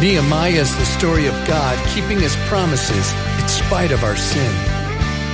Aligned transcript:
Nehemiah 0.00 0.60
is 0.60 0.76
the 0.76 0.84
story 0.84 1.26
of 1.26 1.34
God 1.46 1.78
keeping 1.94 2.20
his 2.20 2.36
promises 2.48 3.12
in 3.40 3.48
spite 3.48 3.92
of 3.92 4.04
our 4.04 4.14
sin. 4.14 4.54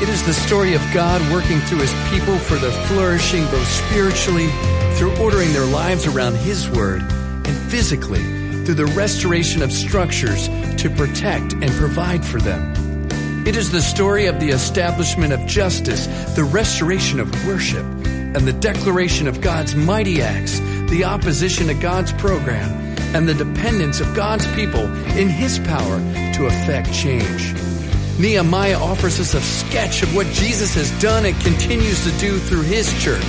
It 0.00 0.08
is 0.08 0.24
the 0.24 0.32
story 0.32 0.74
of 0.74 0.82
God 0.94 1.20
working 1.32 1.58
through 1.62 1.80
his 1.80 1.92
people 2.10 2.38
for 2.38 2.54
their 2.54 2.70
flourishing 2.86 3.44
both 3.46 3.66
spiritually 3.66 4.48
through 4.94 5.16
ordering 5.16 5.52
their 5.52 5.66
lives 5.66 6.06
around 6.06 6.36
his 6.36 6.70
word 6.70 7.02
and 7.02 7.70
physically 7.72 8.22
through 8.64 8.74
the 8.74 8.86
restoration 8.94 9.62
of 9.62 9.72
structures 9.72 10.46
to 10.76 10.88
protect 10.96 11.54
and 11.54 11.70
provide 11.72 12.24
for 12.24 12.40
them. 12.40 12.72
It 13.44 13.56
is 13.56 13.72
the 13.72 13.82
story 13.82 14.26
of 14.26 14.38
the 14.38 14.50
establishment 14.50 15.32
of 15.32 15.44
justice, 15.44 16.06
the 16.36 16.44
restoration 16.44 17.18
of 17.18 17.46
worship, 17.48 17.84
and 18.04 18.46
the 18.46 18.52
declaration 18.52 19.26
of 19.26 19.40
God's 19.40 19.74
mighty 19.74 20.22
acts, 20.22 20.60
the 20.88 21.02
opposition 21.04 21.66
to 21.66 21.74
God's 21.74 22.12
program, 22.12 22.91
and 23.14 23.28
the 23.28 23.34
dependence 23.34 24.00
of 24.00 24.14
God's 24.14 24.46
people 24.54 24.84
in 25.16 25.28
His 25.28 25.58
power 25.60 25.98
to 26.34 26.46
effect 26.46 26.92
change. 26.92 27.54
Nehemiah 28.18 28.78
offers 28.78 29.18
us 29.18 29.34
a 29.34 29.40
sketch 29.40 30.02
of 30.02 30.14
what 30.14 30.26
Jesus 30.28 30.74
has 30.74 30.90
done 31.00 31.24
and 31.26 31.38
continues 31.40 32.02
to 32.04 32.18
do 32.18 32.38
through 32.38 32.62
His 32.62 32.92
church. 33.02 33.24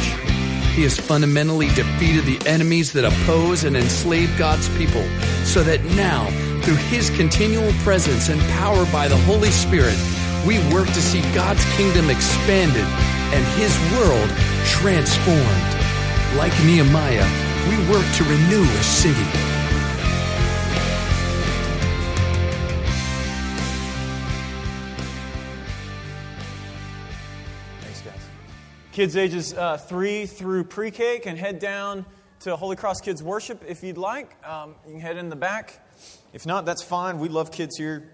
He 0.74 0.84
has 0.84 1.00
fundamentally 1.00 1.68
defeated 1.70 2.26
the 2.26 2.41
enemies 2.48 2.94
that 2.94 3.05
oppose 3.05 3.64
and 3.64 3.77
enslave 3.77 4.36
God's 4.38 4.68
people 4.77 5.04
so 5.46 5.64
that 5.64 5.84
now, 5.96 6.26
through 6.62 6.76
His 6.76 7.10
continual 7.12 7.72
presence 7.84 8.30
and 8.30 8.41
power 8.54 8.86
by 8.91 9.08
the 9.08 9.18
Holy 9.18 9.52
Spirit, 9.52 9.98
we 10.48 10.60
work 10.74 10.88
to 10.88 11.02
see 11.02 11.22
God's 11.34 11.63
kingdom 11.76 12.10
expanded 12.10 12.86
and 13.34 13.46
His 13.60 13.74
world 13.98 14.30
transformed. 14.66 15.74
Like 16.38 16.54
Nehemiah, 16.66 17.27
we 17.70 17.77
work 17.91 18.05
to 18.16 18.24
renew 18.24 18.63
a 18.63 18.84
city. 18.84 19.52
Thanks, 27.94 28.18
guys. 28.18 28.27
Kids 28.91 29.16
ages 29.16 29.54
uh, 29.54 29.77
three 29.77 30.26
through 30.26 30.63
pre 30.63 30.90
K 30.90 31.20
can 31.20 31.38
head 31.38 31.60
down 31.60 32.08
to 32.40 32.55
Holy 32.55 32.76
Cross 32.76 33.02
Kids 33.02 33.22
Worship 33.22 33.63
if 33.68 33.84
you'd 33.84 34.00
like. 34.00 34.35
Um, 34.48 34.74
you 34.88 34.94
can 34.94 35.00
head 35.00 35.18
in 35.18 35.30
the 35.30 35.35
back. 35.35 35.80
If 36.34 36.48
not, 36.48 36.66
that's 36.66 36.82
fine. 36.82 37.20
We 37.20 37.30
love 37.30 37.52
kids 37.52 37.77
here, 37.77 38.10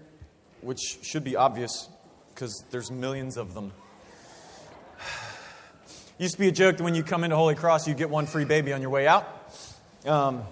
which 0.60 0.98
should 1.00 1.24
be 1.24 1.34
obvious 1.34 1.88
because 2.34 2.62
there's 2.70 2.90
millions 2.90 3.38
of 3.38 3.54
them. 3.54 3.72
Used 6.18 6.34
to 6.34 6.40
be 6.40 6.48
a 6.48 6.52
joke 6.52 6.76
that 6.76 6.84
when 6.84 6.94
you 6.94 7.02
come 7.02 7.24
into 7.24 7.36
Holy 7.36 7.54
Cross, 7.54 7.88
you 7.88 7.94
get 7.94 8.10
one 8.10 8.26
free 8.26 8.44
baby 8.44 8.74
on 8.74 8.82
your 8.82 8.90
way 8.90 9.08
out. 9.08 9.26
Um, 10.04 10.42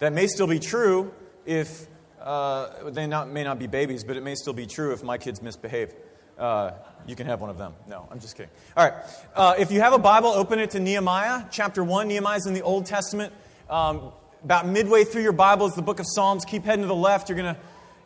that 0.00 0.12
may 0.12 0.26
still 0.26 0.48
be 0.48 0.58
true 0.58 1.14
if 1.46 1.86
uh, 2.20 2.90
they 2.90 3.06
not, 3.06 3.30
may 3.30 3.44
not 3.44 3.60
be 3.60 3.68
babies, 3.68 4.02
but 4.02 4.16
it 4.16 4.24
may 4.24 4.34
still 4.34 4.54
be 4.54 4.66
true 4.66 4.92
if 4.92 5.04
my 5.04 5.18
kids 5.18 5.40
misbehave. 5.40 5.94
Uh, 6.38 6.72
you 7.06 7.16
can 7.16 7.26
have 7.26 7.40
one 7.40 7.50
of 7.50 7.58
them. 7.58 7.74
No, 7.88 8.06
I'm 8.10 8.20
just 8.20 8.36
kidding. 8.36 8.50
All 8.76 8.84
right. 8.84 8.94
Uh, 9.34 9.54
if 9.58 9.70
you 9.72 9.80
have 9.80 9.92
a 9.92 9.98
Bible, 9.98 10.28
open 10.28 10.58
it 10.58 10.70
to 10.70 10.80
Nehemiah 10.80 11.44
chapter 11.50 11.82
1. 11.82 12.08
Nehemiah 12.08 12.36
is 12.36 12.46
in 12.46 12.54
the 12.54 12.62
Old 12.62 12.86
Testament. 12.86 13.32
Um, 13.68 14.12
about 14.44 14.66
midway 14.68 15.04
through 15.04 15.22
your 15.22 15.32
Bible 15.32 15.66
is 15.66 15.74
the 15.74 15.82
book 15.82 15.98
of 15.98 16.06
Psalms. 16.06 16.44
Keep 16.44 16.64
heading 16.64 16.82
to 16.82 16.88
the 16.88 16.94
left. 16.94 17.28
You're 17.28 17.38
going 17.38 17.54
to 17.54 17.60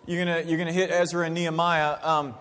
you're 0.04 0.24
gonna, 0.24 0.42
you're 0.42 0.58
gonna 0.58 0.72
hit 0.72 0.90
Ezra 0.90 1.26
and 1.26 1.34
Nehemiah. 1.34 1.96
Um, 2.02 2.34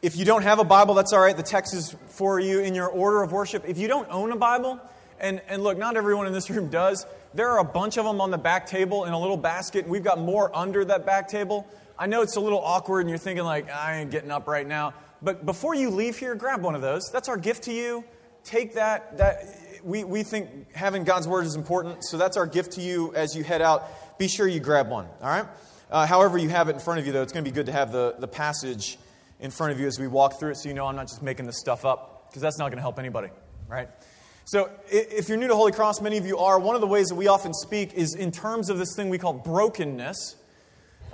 if 0.00 0.16
you 0.16 0.24
don't 0.24 0.42
have 0.42 0.60
a 0.60 0.64
Bible, 0.64 0.94
that's 0.94 1.12
all 1.12 1.20
right. 1.20 1.36
The 1.36 1.42
text 1.42 1.74
is 1.74 1.96
for 2.06 2.38
you 2.38 2.60
in 2.60 2.74
your 2.74 2.86
order 2.86 3.22
of 3.22 3.32
worship. 3.32 3.64
If 3.66 3.78
you 3.78 3.88
don't 3.88 4.06
own 4.08 4.30
a 4.30 4.36
Bible, 4.36 4.80
and, 5.18 5.40
and 5.48 5.62
look, 5.64 5.78
not 5.78 5.96
everyone 5.96 6.28
in 6.28 6.32
this 6.32 6.50
room 6.50 6.68
does, 6.68 7.04
there 7.34 7.50
are 7.50 7.58
a 7.58 7.64
bunch 7.64 7.96
of 7.96 8.04
them 8.04 8.20
on 8.20 8.30
the 8.30 8.38
back 8.38 8.66
table 8.66 9.04
in 9.04 9.12
a 9.12 9.18
little 9.18 9.36
basket, 9.36 9.84
and 9.84 9.90
we've 9.90 10.04
got 10.04 10.20
more 10.20 10.56
under 10.56 10.84
that 10.84 11.04
back 11.04 11.28
table. 11.28 11.66
I 12.02 12.06
know 12.06 12.22
it's 12.22 12.34
a 12.34 12.40
little 12.40 12.58
awkward, 12.58 13.02
and 13.02 13.08
you're 13.08 13.16
thinking, 13.16 13.44
like, 13.44 13.70
I 13.70 14.00
ain't 14.00 14.10
getting 14.10 14.32
up 14.32 14.48
right 14.48 14.66
now. 14.66 14.92
But 15.22 15.46
before 15.46 15.76
you 15.76 15.88
leave 15.88 16.18
here, 16.18 16.34
grab 16.34 16.60
one 16.60 16.74
of 16.74 16.82
those. 16.82 17.08
That's 17.12 17.28
our 17.28 17.36
gift 17.36 17.62
to 17.64 17.72
you. 17.72 18.02
Take 18.42 18.74
that. 18.74 19.18
that 19.18 19.44
we, 19.84 20.02
we 20.02 20.24
think 20.24 20.72
having 20.72 21.04
God's 21.04 21.28
Word 21.28 21.46
is 21.46 21.54
important, 21.54 22.02
so 22.02 22.18
that's 22.18 22.36
our 22.36 22.48
gift 22.48 22.72
to 22.72 22.80
you 22.80 23.14
as 23.14 23.36
you 23.36 23.44
head 23.44 23.62
out. 23.62 24.18
Be 24.18 24.26
sure 24.26 24.48
you 24.48 24.58
grab 24.58 24.88
one, 24.88 25.06
all 25.20 25.28
right? 25.28 25.46
Uh, 25.92 26.04
however, 26.04 26.38
you 26.38 26.48
have 26.48 26.68
it 26.68 26.72
in 26.72 26.80
front 26.80 26.98
of 26.98 27.06
you, 27.06 27.12
though, 27.12 27.22
it's 27.22 27.32
going 27.32 27.44
to 27.44 27.48
be 27.48 27.54
good 27.54 27.66
to 27.66 27.72
have 27.72 27.92
the, 27.92 28.16
the 28.18 28.26
passage 28.26 28.98
in 29.38 29.52
front 29.52 29.72
of 29.72 29.78
you 29.78 29.86
as 29.86 30.00
we 30.00 30.08
walk 30.08 30.40
through 30.40 30.50
it 30.50 30.56
so 30.56 30.68
you 30.68 30.74
know 30.74 30.86
I'm 30.86 30.96
not 30.96 31.06
just 31.06 31.22
making 31.22 31.46
this 31.46 31.60
stuff 31.60 31.84
up, 31.84 32.26
because 32.28 32.42
that's 32.42 32.58
not 32.58 32.70
going 32.70 32.78
to 32.78 32.82
help 32.82 32.98
anybody, 32.98 33.28
right? 33.68 33.88
So, 34.44 34.70
if 34.88 35.28
you're 35.28 35.38
new 35.38 35.46
to 35.46 35.54
Holy 35.54 35.70
Cross, 35.70 36.00
many 36.00 36.18
of 36.18 36.26
you 36.26 36.38
are, 36.38 36.58
one 36.58 36.74
of 36.74 36.80
the 36.80 36.88
ways 36.88 37.10
that 37.10 37.14
we 37.14 37.28
often 37.28 37.54
speak 37.54 37.94
is 37.94 38.16
in 38.16 38.32
terms 38.32 38.70
of 38.70 38.78
this 38.78 38.96
thing 38.96 39.08
we 39.08 39.18
call 39.18 39.34
brokenness. 39.34 40.34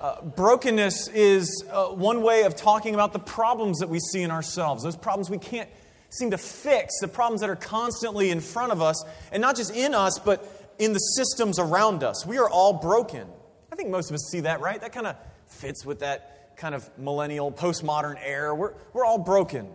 Uh, 0.00 0.22
brokenness 0.22 1.08
is 1.08 1.64
uh, 1.72 1.86
one 1.86 2.22
way 2.22 2.44
of 2.44 2.54
talking 2.54 2.94
about 2.94 3.12
the 3.12 3.18
problems 3.18 3.80
that 3.80 3.88
we 3.88 3.98
see 3.98 4.22
in 4.22 4.30
ourselves, 4.30 4.84
those 4.84 4.96
problems 4.96 5.28
we 5.28 5.38
can't 5.38 5.68
seem 6.10 6.30
to 6.30 6.38
fix, 6.38 7.00
the 7.00 7.08
problems 7.08 7.40
that 7.40 7.50
are 7.50 7.56
constantly 7.56 8.30
in 8.30 8.40
front 8.40 8.70
of 8.70 8.80
us, 8.80 9.04
and 9.32 9.40
not 9.40 9.56
just 9.56 9.74
in 9.74 9.94
us, 9.94 10.20
but 10.20 10.74
in 10.78 10.92
the 10.92 11.00
systems 11.00 11.58
around 11.58 12.04
us. 12.04 12.24
We 12.24 12.38
are 12.38 12.48
all 12.48 12.74
broken. 12.74 13.26
I 13.72 13.76
think 13.76 13.90
most 13.90 14.08
of 14.10 14.14
us 14.14 14.28
see 14.30 14.40
that, 14.40 14.60
right? 14.60 14.80
That 14.80 14.92
kind 14.92 15.06
of 15.06 15.16
fits 15.48 15.84
with 15.84 15.98
that 15.98 16.56
kind 16.56 16.76
of 16.76 16.88
millennial, 16.96 17.50
postmodern 17.50 18.18
air. 18.22 18.54
We're, 18.54 18.74
we're 18.92 19.04
all 19.04 19.18
broken. 19.18 19.68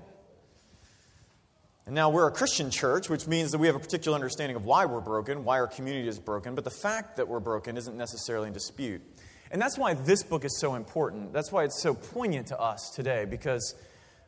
And 1.86 1.94
now 1.94 2.10
we're 2.10 2.28
a 2.28 2.32
Christian 2.32 2.72
church, 2.72 3.10
which 3.10 3.28
means 3.28 3.52
that 3.52 3.58
we 3.58 3.68
have 3.68 3.76
a 3.76 3.80
particular 3.80 4.16
understanding 4.16 4.56
of 4.56 4.66
why 4.66 4.86
we're 4.86 5.02
broken, 5.02 5.44
why 5.44 5.60
our 5.60 5.68
community 5.68 6.08
is 6.08 6.18
broken, 6.18 6.56
but 6.56 6.64
the 6.64 6.72
fact 6.72 7.18
that 7.18 7.28
we're 7.28 7.42
broken 7.42 7.76
isn't 7.76 7.98
necessarily 7.98 8.48
in 8.48 8.54
dispute. 8.54 9.02
And 9.54 9.62
that's 9.62 9.78
why 9.78 9.94
this 9.94 10.24
book 10.24 10.46
is 10.46 10.60
so 10.60 10.74
important. 10.74 11.32
That's 11.32 11.52
why 11.52 11.64
it's 11.64 11.80
so 11.80 11.94
poignant 11.94 12.48
to 12.48 12.60
us 12.60 12.90
today, 12.90 13.26
because 13.26 13.76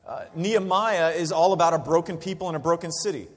uh, 0.08 0.26
Nehemiah 0.36 1.10
is 1.10 1.32
all 1.32 1.52
about 1.52 1.74
a 1.74 1.80
broken 1.80 2.18
people 2.18 2.48
in 2.48 2.54
a 2.54 2.60
broken 2.60 2.92
city. 2.92 3.28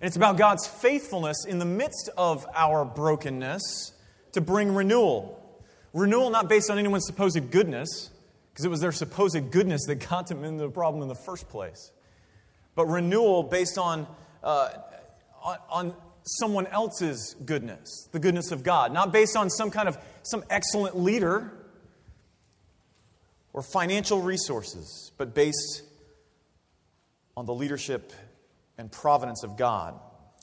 And 0.00 0.08
it's 0.08 0.16
about 0.16 0.38
God's 0.38 0.66
faithfulness 0.66 1.44
in 1.44 1.58
the 1.58 1.66
midst 1.66 2.08
of 2.16 2.46
our 2.54 2.86
brokenness 2.86 3.92
to 4.32 4.40
bring 4.40 4.74
renewal. 4.74 5.38
Renewal 5.92 6.30
not 6.30 6.48
based 6.48 6.70
on 6.70 6.78
anyone's 6.78 7.06
supposed 7.06 7.50
goodness, 7.50 8.10
because 8.50 8.64
it 8.64 8.70
was 8.70 8.80
their 8.80 8.92
supposed 8.92 9.50
goodness 9.50 9.84
that 9.88 10.08
got 10.08 10.26
them 10.26 10.42
into 10.42 10.64
the 10.64 10.70
problem 10.70 11.02
in 11.02 11.08
the 11.08 11.14
first 11.14 11.50
place, 11.50 11.92
but 12.74 12.86
renewal 12.86 13.42
based 13.42 13.76
on, 13.76 14.06
uh, 14.42 14.70
on, 15.42 15.58
on 15.68 15.96
someone 16.26 16.66
else's 16.66 17.36
goodness, 17.44 18.08
the 18.12 18.18
goodness 18.18 18.50
of 18.50 18.62
God, 18.62 18.92
not 18.92 19.12
based 19.12 19.36
on 19.36 19.48
some 19.48 19.70
kind 19.70 19.88
of 19.88 19.96
some 20.22 20.44
excellent 20.50 20.98
leader 20.98 21.52
or 23.52 23.62
financial 23.62 24.20
resources, 24.20 25.12
but 25.16 25.34
based 25.34 25.82
on 27.36 27.46
the 27.46 27.54
leadership 27.54 28.12
and 28.76 28.90
providence 28.90 29.44
of 29.44 29.56
God. 29.56 29.98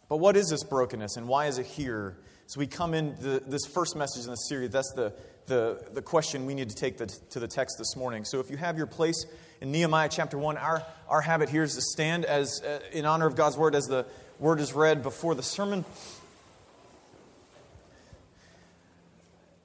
But 0.09 0.17
what 0.17 0.37
is 0.37 0.49
this 0.49 0.63
brokenness 0.63 1.17
and 1.17 1.27
why 1.27 1.47
is 1.47 1.57
it 1.57 1.65
here? 1.65 2.17
So 2.47 2.59
we 2.59 2.67
come 2.67 2.93
in 2.93 3.15
the, 3.19 3.41
this 3.45 3.65
first 3.65 3.95
message 3.95 4.23
in 4.25 4.31
the 4.31 4.35
series. 4.35 4.71
That's 4.71 4.91
the, 4.95 5.13
the, 5.47 5.83
the 5.91 6.01
question 6.01 6.45
we 6.45 6.55
need 6.55 6.69
to 6.69 6.75
take 6.75 6.97
the, 6.97 7.07
to 7.31 7.39
the 7.39 7.47
text 7.47 7.77
this 7.77 7.95
morning. 7.95 8.25
So 8.25 8.39
if 8.39 8.49
you 8.49 8.57
have 8.57 8.77
your 8.77 8.87
place 8.87 9.25
in 9.61 9.71
Nehemiah 9.71 10.09
chapter 10.09 10.37
1, 10.37 10.57
our, 10.57 10.83
our 11.07 11.21
habit 11.21 11.49
here 11.49 11.63
is 11.63 11.75
to 11.75 11.81
stand 11.81 12.25
as, 12.25 12.61
uh, 12.61 12.79
in 12.91 13.05
honor 13.05 13.27
of 13.27 13.35
God's 13.35 13.57
word 13.57 13.75
as 13.75 13.85
the 13.85 14.05
word 14.43 14.59
is 14.59 14.73
read 14.73 15.01
before 15.01 15.35
the 15.35 15.41
sermon. 15.41 15.85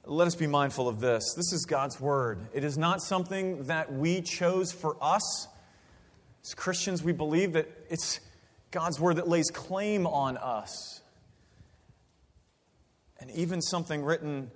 Let 0.05 0.28
us 0.28 0.37
be 0.37 0.47
mindful 0.47 0.87
of 0.89 1.00
this. 1.00 1.34
This 1.34 1.53
is 1.53 1.66
God's 1.66 2.00
word. 2.00 2.39
It 2.55 2.62
is 2.62 2.78
not 2.78 3.03
something 3.03 3.65
that 3.65 3.93
we 3.93 4.21
chose 4.21 4.71
for 4.71 4.97
us. 5.00 5.49
As 6.44 6.55
Christians, 6.55 7.03
we 7.03 7.11
believe 7.11 7.55
that 7.55 7.69
it's 7.91 8.21
God's 8.71 9.00
word 9.00 9.16
that 9.16 9.27
lays 9.27 9.50
claim 9.50 10.06
on 10.06 10.37
us. 10.37 11.00
And 13.19 13.33
even 13.33 13.60
something 13.60 14.04
written 14.04 14.53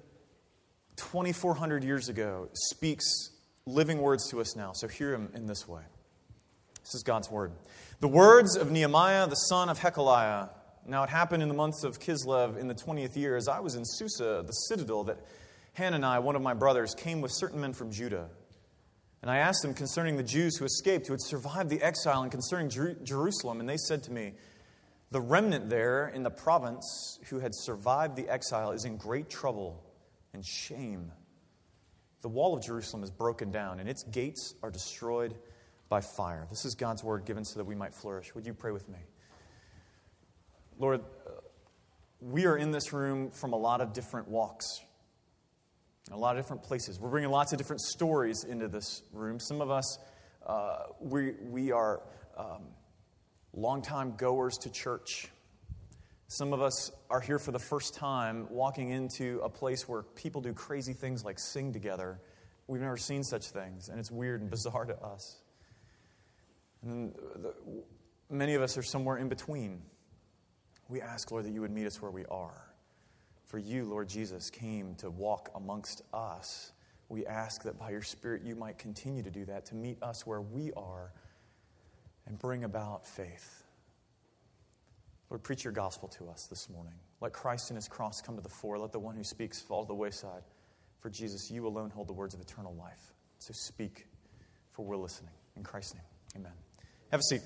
2,400 0.98 1.82
years 1.82 2.08
ago 2.08 2.48
speaks 2.52 3.30
living 3.66 3.98
words 3.98 4.30
to 4.30 4.40
us 4.40 4.54
now. 4.54 4.70
So 4.72 4.86
hear 4.86 5.12
him 5.12 5.30
in 5.34 5.48
this 5.48 5.66
way. 5.66 5.82
This 6.84 6.94
is 6.94 7.02
God's 7.02 7.28
word. 7.28 7.50
The 8.02 8.08
words 8.08 8.56
of 8.56 8.72
Nehemiah, 8.72 9.28
the 9.28 9.36
son 9.36 9.68
of 9.68 9.78
Hacaliah. 9.78 10.48
Now 10.84 11.04
it 11.04 11.08
happened 11.08 11.40
in 11.40 11.48
the 11.48 11.54
months 11.54 11.84
of 11.84 12.00
Kislev 12.00 12.58
in 12.58 12.66
the 12.66 12.74
20th 12.74 13.14
year, 13.14 13.36
as 13.36 13.46
I 13.46 13.60
was 13.60 13.76
in 13.76 13.84
Susa, 13.84 14.42
the 14.44 14.52
citadel, 14.52 15.04
that 15.04 15.18
Hanani, 15.74 16.20
one 16.20 16.34
of 16.34 16.42
my 16.42 16.52
brothers, 16.52 16.96
came 16.96 17.20
with 17.20 17.30
certain 17.32 17.60
men 17.60 17.72
from 17.72 17.92
Judah. 17.92 18.28
And 19.22 19.30
I 19.30 19.36
asked 19.36 19.62
them 19.62 19.72
concerning 19.72 20.16
the 20.16 20.24
Jews 20.24 20.56
who 20.56 20.64
escaped, 20.64 21.06
who 21.06 21.12
had 21.12 21.20
survived 21.20 21.70
the 21.70 21.80
exile, 21.80 22.22
and 22.22 22.30
concerning 22.32 22.70
Jer- 22.70 22.96
Jerusalem. 23.04 23.60
And 23.60 23.68
they 23.68 23.76
said 23.76 24.02
to 24.02 24.10
me, 24.10 24.32
The 25.12 25.20
remnant 25.20 25.70
there 25.70 26.08
in 26.08 26.24
the 26.24 26.30
province 26.30 27.20
who 27.28 27.38
had 27.38 27.54
survived 27.54 28.16
the 28.16 28.28
exile 28.28 28.72
is 28.72 28.84
in 28.84 28.96
great 28.96 29.30
trouble 29.30 29.80
and 30.34 30.44
shame. 30.44 31.12
The 32.22 32.28
wall 32.28 32.56
of 32.56 32.64
Jerusalem 32.64 33.04
is 33.04 33.12
broken 33.12 33.52
down, 33.52 33.78
and 33.78 33.88
its 33.88 34.02
gates 34.02 34.54
are 34.60 34.72
destroyed 34.72 35.36
by 35.92 36.00
fire. 36.00 36.46
This 36.48 36.64
is 36.64 36.74
God's 36.74 37.04
word 37.04 37.26
given 37.26 37.44
so 37.44 37.58
that 37.58 37.66
we 37.66 37.74
might 37.74 37.94
flourish. 37.94 38.34
Would 38.34 38.46
you 38.46 38.54
pray 38.54 38.72
with 38.72 38.88
me? 38.88 38.96
Lord, 40.78 41.02
we 42.18 42.46
are 42.46 42.56
in 42.56 42.70
this 42.70 42.94
room 42.94 43.30
from 43.30 43.52
a 43.52 43.58
lot 43.58 43.82
of 43.82 43.92
different 43.92 44.26
walks, 44.26 44.80
a 46.10 46.16
lot 46.16 46.34
of 46.34 46.42
different 46.42 46.62
places. 46.62 46.98
We're 46.98 47.10
bringing 47.10 47.28
lots 47.28 47.52
of 47.52 47.58
different 47.58 47.82
stories 47.82 48.42
into 48.42 48.68
this 48.68 49.02
room. 49.12 49.38
Some 49.38 49.60
of 49.60 49.70
us, 49.70 49.98
uh, 50.46 50.76
we, 50.98 51.34
we 51.50 51.72
are 51.72 52.00
um, 52.38 52.68
longtime 53.52 54.14
goers 54.16 54.56
to 54.62 54.70
church. 54.70 55.28
Some 56.28 56.54
of 56.54 56.62
us 56.62 56.90
are 57.10 57.20
here 57.20 57.38
for 57.38 57.52
the 57.52 57.58
first 57.58 57.92
time 57.92 58.46
walking 58.48 58.88
into 58.88 59.42
a 59.44 59.50
place 59.50 59.86
where 59.86 60.04
people 60.04 60.40
do 60.40 60.54
crazy 60.54 60.94
things 60.94 61.22
like 61.22 61.38
sing 61.38 61.70
together. 61.70 62.18
We've 62.66 62.80
never 62.80 62.96
seen 62.96 63.22
such 63.24 63.50
things, 63.50 63.90
and 63.90 64.00
it's 64.00 64.10
weird 64.10 64.40
and 64.40 64.48
bizarre 64.48 64.86
to 64.86 64.98
us. 64.98 65.41
And 66.82 67.14
the, 67.36 67.54
many 68.30 68.54
of 68.54 68.62
us 68.62 68.76
are 68.76 68.82
somewhere 68.82 69.16
in 69.16 69.28
between. 69.28 69.82
We 70.88 71.00
ask, 71.00 71.30
Lord, 71.30 71.44
that 71.44 71.52
you 71.52 71.60
would 71.60 71.70
meet 71.70 71.86
us 71.86 72.02
where 72.02 72.10
we 72.10 72.24
are. 72.26 72.68
For 73.46 73.58
you, 73.58 73.84
Lord 73.84 74.08
Jesus, 74.08 74.50
came 74.50 74.94
to 74.96 75.10
walk 75.10 75.50
amongst 75.54 76.02
us. 76.12 76.72
We 77.08 77.26
ask 77.26 77.62
that 77.64 77.78
by 77.78 77.90
your 77.90 78.02
Spirit 78.02 78.42
you 78.42 78.56
might 78.56 78.78
continue 78.78 79.22
to 79.22 79.30
do 79.30 79.44
that, 79.44 79.66
to 79.66 79.74
meet 79.74 80.02
us 80.02 80.26
where 80.26 80.40
we 80.40 80.72
are 80.72 81.12
and 82.26 82.38
bring 82.38 82.64
about 82.64 83.06
faith. 83.06 83.64
Lord, 85.28 85.42
preach 85.42 85.64
your 85.64 85.72
gospel 85.72 86.08
to 86.08 86.28
us 86.28 86.46
this 86.46 86.68
morning. 86.68 86.94
Let 87.20 87.32
Christ 87.32 87.70
and 87.70 87.76
his 87.76 87.88
cross 87.88 88.20
come 88.20 88.36
to 88.36 88.42
the 88.42 88.48
fore. 88.48 88.78
Let 88.78 88.92
the 88.92 88.98
one 88.98 89.16
who 89.16 89.24
speaks 89.24 89.60
fall 89.60 89.82
to 89.82 89.88
the 89.88 89.94
wayside. 89.94 90.42
For 91.00 91.10
Jesus, 91.10 91.50
you 91.50 91.66
alone 91.66 91.90
hold 91.90 92.08
the 92.08 92.12
words 92.12 92.34
of 92.34 92.40
eternal 92.40 92.74
life. 92.74 93.12
So 93.38 93.52
speak, 93.52 94.06
for 94.72 94.84
we're 94.84 94.96
listening. 94.96 95.32
In 95.56 95.62
Christ's 95.62 95.94
name, 95.94 96.04
amen. 96.36 96.52
Have 97.12 97.20
a 97.20 97.24
seat. 97.24 97.42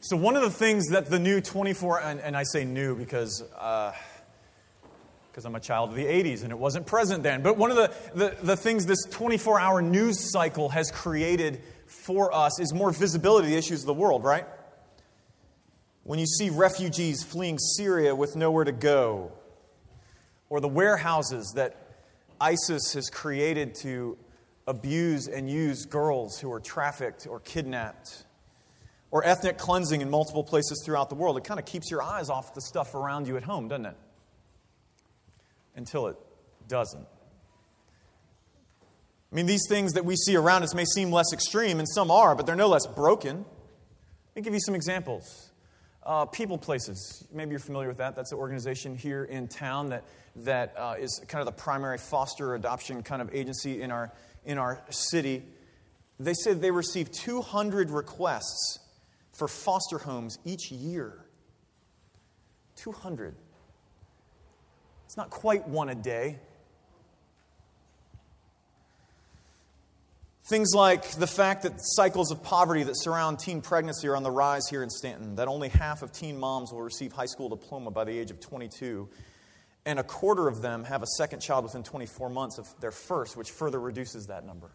So, 0.00 0.18
one 0.18 0.36
of 0.36 0.42
the 0.42 0.50
things 0.50 0.88
that 0.90 1.06
the 1.06 1.18
new 1.18 1.40
24, 1.40 2.02
and, 2.02 2.20
and 2.20 2.36
I 2.36 2.42
say 2.44 2.64
new 2.64 2.94
because. 2.94 3.42
Uh, 3.58 3.92
because 5.30 5.46
I'm 5.46 5.56
a 5.56 5.60
child 5.60 5.90
of 5.90 5.96
the 5.96 6.04
80s 6.04 6.44
and 6.44 6.52
it 6.52 6.58
wasn't 6.58 6.86
present 6.86 7.24
then. 7.24 7.42
But 7.42 7.56
one 7.56 7.72
of 7.72 7.76
the, 7.76 7.92
the, 8.14 8.36
the 8.40 8.56
things 8.56 8.86
this 8.86 9.04
24 9.10 9.58
hour 9.58 9.82
news 9.82 10.30
cycle 10.30 10.68
has 10.68 10.92
created 10.92 11.60
for 11.88 12.32
us 12.32 12.60
is 12.60 12.72
more 12.72 12.92
visibility 12.92 13.48
the 13.48 13.56
issues 13.56 13.80
of 13.80 13.86
the 13.86 13.94
world, 13.94 14.22
right? 14.22 14.46
When 16.04 16.20
you 16.20 16.26
see 16.26 16.50
refugees 16.50 17.24
fleeing 17.24 17.58
Syria 17.58 18.14
with 18.14 18.36
nowhere 18.36 18.62
to 18.62 18.70
go, 18.70 19.32
or 20.48 20.60
the 20.60 20.68
warehouses 20.68 21.52
that 21.56 21.98
ISIS 22.40 22.92
has 22.92 23.10
created 23.10 23.74
to 23.82 24.16
abuse 24.66 25.28
and 25.28 25.48
use 25.50 25.86
girls 25.86 26.38
who 26.38 26.52
are 26.52 26.60
trafficked 26.60 27.26
or 27.26 27.40
kidnapped, 27.40 28.24
or 29.10 29.24
ethnic 29.24 29.58
cleansing 29.58 30.00
in 30.00 30.10
multiple 30.10 30.42
places 30.42 30.82
throughout 30.84 31.08
the 31.08 31.14
world, 31.14 31.36
it 31.36 31.44
kind 31.44 31.60
of 31.60 31.66
keeps 31.66 31.90
your 31.90 32.02
eyes 32.02 32.28
off 32.30 32.54
the 32.54 32.60
stuff 32.60 32.94
around 32.94 33.28
you 33.28 33.36
at 33.36 33.44
home, 33.44 33.68
doesn't 33.68 33.86
it? 33.86 33.96
Until 35.76 36.08
it 36.08 36.16
doesn't. 36.66 37.06
I 39.30 39.36
mean, 39.36 39.46
these 39.46 39.66
things 39.68 39.92
that 39.94 40.04
we 40.04 40.16
see 40.16 40.36
around 40.36 40.62
us 40.62 40.74
may 40.74 40.84
seem 40.84 41.10
less 41.10 41.32
extreme, 41.32 41.78
and 41.78 41.88
some 41.88 42.10
are, 42.10 42.34
but 42.34 42.46
they're 42.46 42.56
no 42.56 42.68
less 42.68 42.86
broken. 42.86 43.38
Let 43.38 44.36
me 44.36 44.42
give 44.42 44.54
you 44.54 44.60
some 44.60 44.74
examples. 44.74 45.50
Uh, 46.04 46.26
People 46.26 46.58
Places, 46.58 47.26
maybe 47.32 47.52
you're 47.52 47.58
familiar 47.58 47.88
with 47.88 47.96
that. 47.98 48.14
That's 48.14 48.32
an 48.32 48.38
organization 48.38 48.94
here 48.94 49.24
in 49.24 49.48
town 49.48 49.88
that, 49.88 50.04
that 50.36 50.74
uh, 50.76 50.96
is 50.98 51.22
kind 51.28 51.40
of 51.40 51.46
the 51.46 51.60
primary 51.60 51.96
foster 51.96 52.54
adoption 52.54 53.02
kind 53.02 53.22
of 53.22 53.34
agency 53.34 53.80
in 53.80 53.90
our, 53.90 54.12
in 54.44 54.58
our 54.58 54.82
city. 54.90 55.42
They 56.20 56.34
said 56.34 56.60
they 56.60 56.70
receive 56.70 57.10
200 57.10 57.90
requests 57.90 58.80
for 59.32 59.48
foster 59.48 59.98
homes 59.98 60.38
each 60.44 60.70
year. 60.70 61.24
200. 62.76 63.34
It's 65.06 65.16
not 65.16 65.30
quite 65.30 65.66
one 65.66 65.88
a 65.88 65.94
day. 65.94 66.38
Things 70.46 70.74
like 70.74 71.12
the 71.12 71.26
fact 71.26 71.62
that 71.62 71.72
cycles 71.78 72.30
of 72.30 72.42
poverty 72.42 72.82
that 72.82 72.98
surround 72.98 73.38
teen 73.38 73.62
pregnancy 73.62 74.08
are 74.08 74.14
on 74.14 74.22
the 74.22 74.30
rise 74.30 74.68
here 74.68 74.82
in 74.82 74.90
Staunton, 74.90 75.36
that 75.36 75.48
only 75.48 75.70
half 75.70 76.02
of 76.02 76.12
teen 76.12 76.38
moms 76.38 76.70
will 76.70 76.82
receive 76.82 77.12
high 77.12 77.24
school 77.24 77.48
diploma 77.48 77.90
by 77.90 78.04
the 78.04 78.18
age 78.18 78.30
of 78.30 78.40
22, 78.40 79.08
and 79.86 79.98
a 79.98 80.02
quarter 80.02 80.46
of 80.46 80.60
them 80.60 80.84
have 80.84 81.02
a 81.02 81.06
second 81.16 81.40
child 81.40 81.64
within 81.64 81.82
24 81.82 82.28
months 82.28 82.58
of 82.58 82.68
their 82.78 82.90
first, 82.90 83.38
which 83.38 83.50
further 83.50 83.80
reduces 83.80 84.26
that 84.26 84.44
number. 84.44 84.70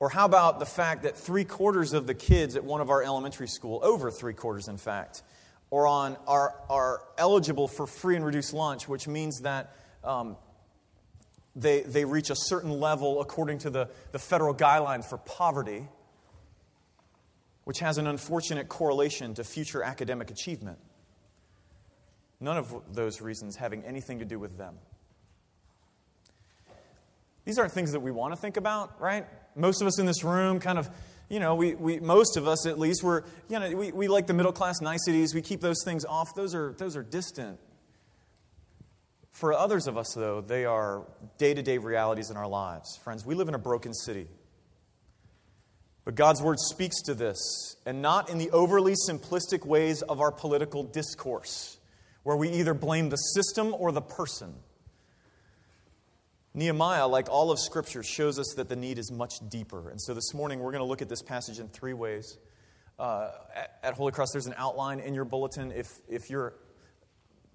Or 0.00 0.08
how 0.08 0.24
about 0.24 0.58
the 0.58 0.66
fact 0.66 1.04
that 1.04 1.16
three 1.16 1.44
quarters 1.44 1.92
of 1.92 2.08
the 2.08 2.14
kids 2.14 2.56
at 2.56 2.64
one 2.64 2.80
of 2.80 2.90
our 2.90 3.04
elementary 3.04 3.46
school, 3.46 3.78
over 3.84 4.10
three 4.10 4.34
quarters 4.34 4.66
in 4.66 4.78
fact, 4.78 5.22
are, 5.70 5.86
on, 5.86 6.16
are, 6.26 6.56
are 6.68 7.02
eligible 7.18 7.68
for 7.68 7.86
free 7.86 8.16
and 8.16 8.24
reduced 8.24 8.52
lunch, 8.52 8.88
which 8.88 9.06
means 9.06 9.42
that 9.42 9.76
um, 10.02 10.36
they, 11.56 11.80
they 11.80 12.04
reach 12.04 12.28
a 12.28 12.36
certain 12.36 12.70
level 12.70 13.20
according 13.20 13.58
to 13.58 13.70
the, 13.70 13.88
the 14.12 14.18
federal 14.18 14.54
guidelines 14.54 15.06
for 15.08 15.16
poverty, 15.16 15.88
which 17.64 17.78
has 17.80 17.96
an 17.98 18.06
unfortunate 18.06 18.68
correlation 18.68 19.34
to 19.34 19.42
future 19.42 19.82
academic 19.82 20.30
achievement. 20.30 20.78
None 22.38 22.58
of 22.58 22.74
those 22.92 23.22
reasons 23.22 23.56
having 23.56 23.82
anything 23.84 24.18
to 24.18 24.26
do 24.26 24.38
with 24.38 24.58
them. 24.58 24.74
These 27.46 27.58
aren't 27.58 27.72
things 27.72 27.92
that 27.92 28.00
we 28.00 28.10
want 28.10 28.34
to 28.34 28.40
think 28.40 28.58
about, 28.58 29.00
right? 29.00 29.24
Most 29.54 29.80
of 29.80 29.86
us 29.86 29.98
in 29.98 30.04
this 30.04 30.22
room 30.22 30.60
kind 30.60 30.78
of, 30.78 30.90
you 31.30 31.40
know, 31.40 31.54
we, 31.54 31.74
we 31.74 32.00
most 32.00 32.36
of 32.36 32.46
us 32.46 32.66
at 32.66 32.78
least, 32.78 33.02
we're, 33.02 33.22
you 33.48 33.58
know, 33.58 33.74
we, 33.74 33.92
we 33.92 34.08
like 34.08 34.26
the 34.26 34.34
middle 34.34 34.52
class 34.52 34.80
niceties. 34.82 35.34
We 35.34 35.42
keep 35.42 35.60
those 35.60 35.82
things 35.84 36.04
off. 36.04 36.34
Those 36.34 36.54
are, 36.54 36.74
those 36.76 36.96
are 36.96 37.02
distant 37.02 37.58
for 39.36 39.52
others 39.52 39.86
of 39.86 39.98
us, 39.98 40.14
though, 40.14 40.40
they 40.40 40.64
are 40.64 41.02
day 41.36 41.52
to 41.52 41.62
day 41.62 41.76
realities 41.76 42.30
in 42.30 42.38
our 42.38 42.48
lives. 42.48 42.98
Friends, 43.04 43.26
we 43.26 43.34
live 43.34 43.48
in 43.48 43.54
a 43.54 43.58
broken 43.58 43.92
city. 43.92 44.28
But 46.06 46.14
God's 46.14 46.40
word 46.40 46.58
speaks 46.58 47.02
to 47.02 47.14
this, 47.14 47.76
and 47.84 48.00
not 48.00 48.30
in 48.30 48.38
the 48.38 48.50
overly 48.50 48.94
simplistic 48.94 49.66
ways 49.66 50.00
of 50.00 50.22
our 50.22 50.32
political 50.32 50.84
discourse, 50.84 51.76
where 52.22 52.34
we 52.34 52.48
either 52.48 52.72
blame 52.72 53.10
the 53.10 53.16
system 53.16 53.74
or 53.74 53.92
the 53.92 54.00
person. 54.00 54.54
Nehemiah, 56.54 57.06
like 57.06 57.28
all 57.28 57.50
of 57.50 57.58
Scripture, 57.58 58.02
shows 58.02 58.38
us 58.38 58.54
that 58.56 58.70
the 58.70 58.76
need 58.76 58.96
is 58.96 59.12
much 59.12 59.34
deeper. 59.50 59.90
And 59.90 60.00
so 60.00 60.14
this 60.14 60.32
morning, 60.32 60.60
we're 60.60 60.72
going 60.72 60.80
to 60.82 60.88
look 60.88 61.02
at 61.02 61.10
this 61.10 61.20
passage 61.20 61.58
in 61.58 61.68
three 61.68 61.92
ways. 61.92 62.38
Uh, 62.98 63.32
at, 63.54 63.78
at 63.82 63.94
Holy 63.94 64.12
Cross, 64.12 64.32
there's 64.32 64.46
an 64.46 64.54
outline 64.56 65.00
in 65.00 65.12
your 65.12 65.26
bulletin. 65.26 65.72
If, 65.72 65.88
if 66.08 66.30
you're 66.30 66.54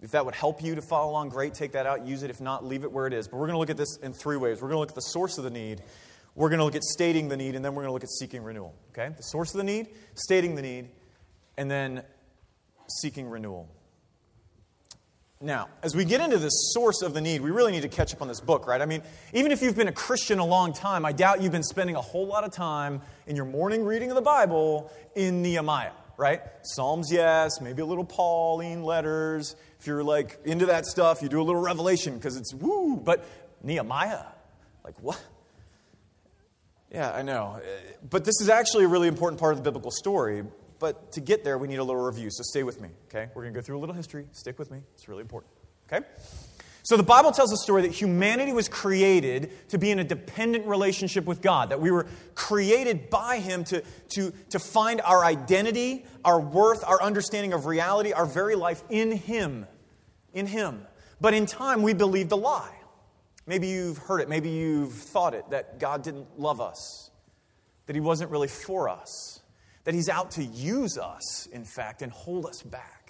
if 0.02 0.12
that 0.12 0.26
would 0.26 0.36
help 0.36 0.64
you 0.64 0.76
to 0.76 0.82
follow 0.82 1.12
along, 1.12 1.30
great, 1.30 1.54
take 1.54 1.74
that 1.74 1.86
out, 1.86 2.06
use 2.06 2.24
it. 2.24 2.30
If 2.30 2.42
not, 2.42 2.66
leave 2.66 2.84
it 2.84 2.92
where 2.92 3.08
it 3.08 3.14
is. 3.14 3.28
But 3.28 3.38
we're 3.38 3.48
going 3.48 3.56
to 3.56 3.60
look 3.60 3.70
at 3.70 3.78
this 3.78 3.98
in 4.02 4.14
three 4.14 4.38
ways. 4.38 4.62
We're 4.62 4.70
going 4.70 4.78
to 4.78 4.80
look 4.80 4.90
at 4.90 4.96
the 4.96 5.02
source 5.02 5.38
of 5.38 5.44
the 5.44 5.52
need, 5.52 5.82
we're 6.34 6.50
going 6.50 6.60
to 6.60 6.66
look 6.66 6.76
at 6.76 6.84
stating 6.84 7.28
the 7.28 7.38
need, 7.38 7.56
and 7.56 7.64
then 7.64 7.76
we're 7.76 7.84
going 7.84 7.90
to 7.90 7.94
look 7.94 8.04
at 8.04 8.10
seeking 8.10 8.44
renewal. 8.44 8.74
Okay? 8.92 9.14
The 9.16 9.24
source 9.24 9.54
of 9.54 9.58
the 9.58 9.64
need, 9.64 9.88
stating 10.16 10.56
the 10.56 10.62
need, 10.62 10.90
and 11.58 11.70
then 11.70 12.04
seeking 13.02 13.30
renewal. 13.30 13.70
Now, 15.44 15.70
as 15.82 15.96
we 15.96 16.06
get 16.06 16.22
into 16.22 16.38
the 16.38 16.50
source 16.50 17.02
of 17.02 17.16
the 17.16 17.22
need, 17.22 17.42
we 17.42 17.50
really 17.50 17.72
need 17.72 17.82
to 17.82 17.90
catch 17.90 18.14
up 18.14 18.22
on 18.22 18.28
this 18.28 18.40
book, 18.40 18.68
right? 18.68 18.80
I 18.80 18.86
mean, 18.86 19.02
even 19.34 19.52
if 19.52 19.62
you've 19.64 19.76
been 19.76 19.88
a 19.88 19.92
Christian 19.92 20.38
a 20.38 20.46
long 20.46 20.72
time, 20.72 21.04
I 21.04 21.14
doubt 21.14 21.42
you've 21.42 21.52
been 21.52 21.64
spending 21.64 21.96
a 21.96 22.02
whole 22.02 22.28
lot 22.28 22.44
of 22.44 22.52
time 22.52 23.02
in 23.26 23.36
your 23.36 23.46
morning 23.46 23.84
reading 23.84 24.12
of 24.12 24.16
the 24.16 24.22
Bible 24.22 24.92
in 25.16 25.42
Nehemiah, 25.42 25.92
right? 26.18 26.42
Psalms, 26.62 27.12
yes, 27.12 27.62
maybe 27.62 27.82
a 27.82 27.86
little 27.86 28.06
Pauline 28.06 28.84
letters, 28.84 29.56
if 29.80 29.88
you're 29.88 30.04
like 30.04 30.40
into 30.46 30.68
that 30.68 30.86
stuff, 30.86 31.22
you 31.22 31.30
do 31.30 31.42
a 31.42 31.44
little 31.44 31.62
revelation 31.62 32.16
because 32.16 32.38
it's 32.38 32.54
woo. 32.54 32.98
But 32.98 33.26
Nehemiah, 33.64 34.26
like 34.84 35.00
what? 35.02 35.22
Yeah, 36.92 37.12
I 37.12 37.22
know. 37.22 37.62
But 38.08 38.26
this 38.26 38.42
is 38.42 38.50
actually 38.50 38.84
a 38.84 38.88
really 38.88 39.08
important 39.08 39.40
part 39.40 39.54
of 39.54 39.60
the 39.60 39.64
biblical 39.64 39.92
story. 39.92 40.44
But 40.80 41.12
to 41.14 41.22
get 41.22 41.44
there, 41.44 41.58
we 41.58 41.68
need 41.68 41.78
a 41.78 41.84
little 41.84 42.02
review. 42.02 42.30
So 42.32 42.42
stay 42.44 42.64
with 42.64 42.82
me, 42.82 42.90
okay? 43.08 43.30
We're 43.34 43.44
going 43.44 43.54
to 43.54 43.60
go 43.60 43.64
through 43.64 43.78
a 43.78 43.80
little 43.80 43.96
history. 43.96 44.26
Stick 44.32 44.58
with 44.60 44.72
me. 44.72 44.80
It's 44.96 45.08
really 45.08 45.22
important, 45.22 45.54
okay? 45.92 46.06
So 46.84 46.98
the 46.98 47.04
Bible 47.04 47.32
tells 47.32 47.52
a 47.54 47.58
story 47.58 47.84
that 47.84 47.92
humanity 47.92 48.54
was 48.54 48.68
created 48.68 49.70
to 49.70 49.78
be 49.78 49.92
in 49.92 50.00
a 50.00 50.04
dependent 50.04 50.66
relationship 50.66 51.26
with 51.26 51.42
God, 51.42 51.70
that 51.70 51.80
we 51.80 51.92
were 51.92 52.08
created 52.34 53.10
by 53.10 53.38
Him 53.38 53.64
to, 53.66 53.84
to, 54.10 54.34
to 54.50 54.60
find 54.60 55.00
our 55.02 55.24
identity, 55.24 56.06
our 56.26 56.40
worth, 56.40 56.84
our 56.84 57.02
understanding 57.02 57.54
of 57.54 57.68
reality, 57.68 58.14
our 58.14 58.26
very 58.26 58.56
life 58.56 58.84
in 58.90 59.12
Him. 59.12 59.68
In 60.34 60.48
Him. 60.48 60.82
But 61.20 61.36
in 61.36 61.46
time, 61.46 61.84
we 61.84 61.94
believed 61.94 62.32
a 62.32 62.36
lie. 62.36 62.76
Maybe 63.46 63.68
you've 63.68 63.98
heard 63.98 64.22
it, 64.22 64.30
maybe 64.30 64.50
you've 64.50 64.94
thought 64.94 65.34
it, 65.34 65.50
that 65.52 65.80
God 65.80 66.04
didn't 66.04 66.40
love 66.40 66.62
us, 66.62 67.12
that 67.86 67.96
He 67.96 68.00
wasn't 68.00 68.32
really 68.32 68.48
for 68.48 68.90
us, 68.90 69.42
that 69.84 69.94
He's 69.94 70.10
out 70.10 70.32
to 70.32 70.44
use 70.44 70.98
us, 70.98 71.48
in 71.52 71.64
fact, 71.64 72.02
and 72.02 72.12
hold 72.12 72.46
us 72.46 72.62
back 72.64 73.01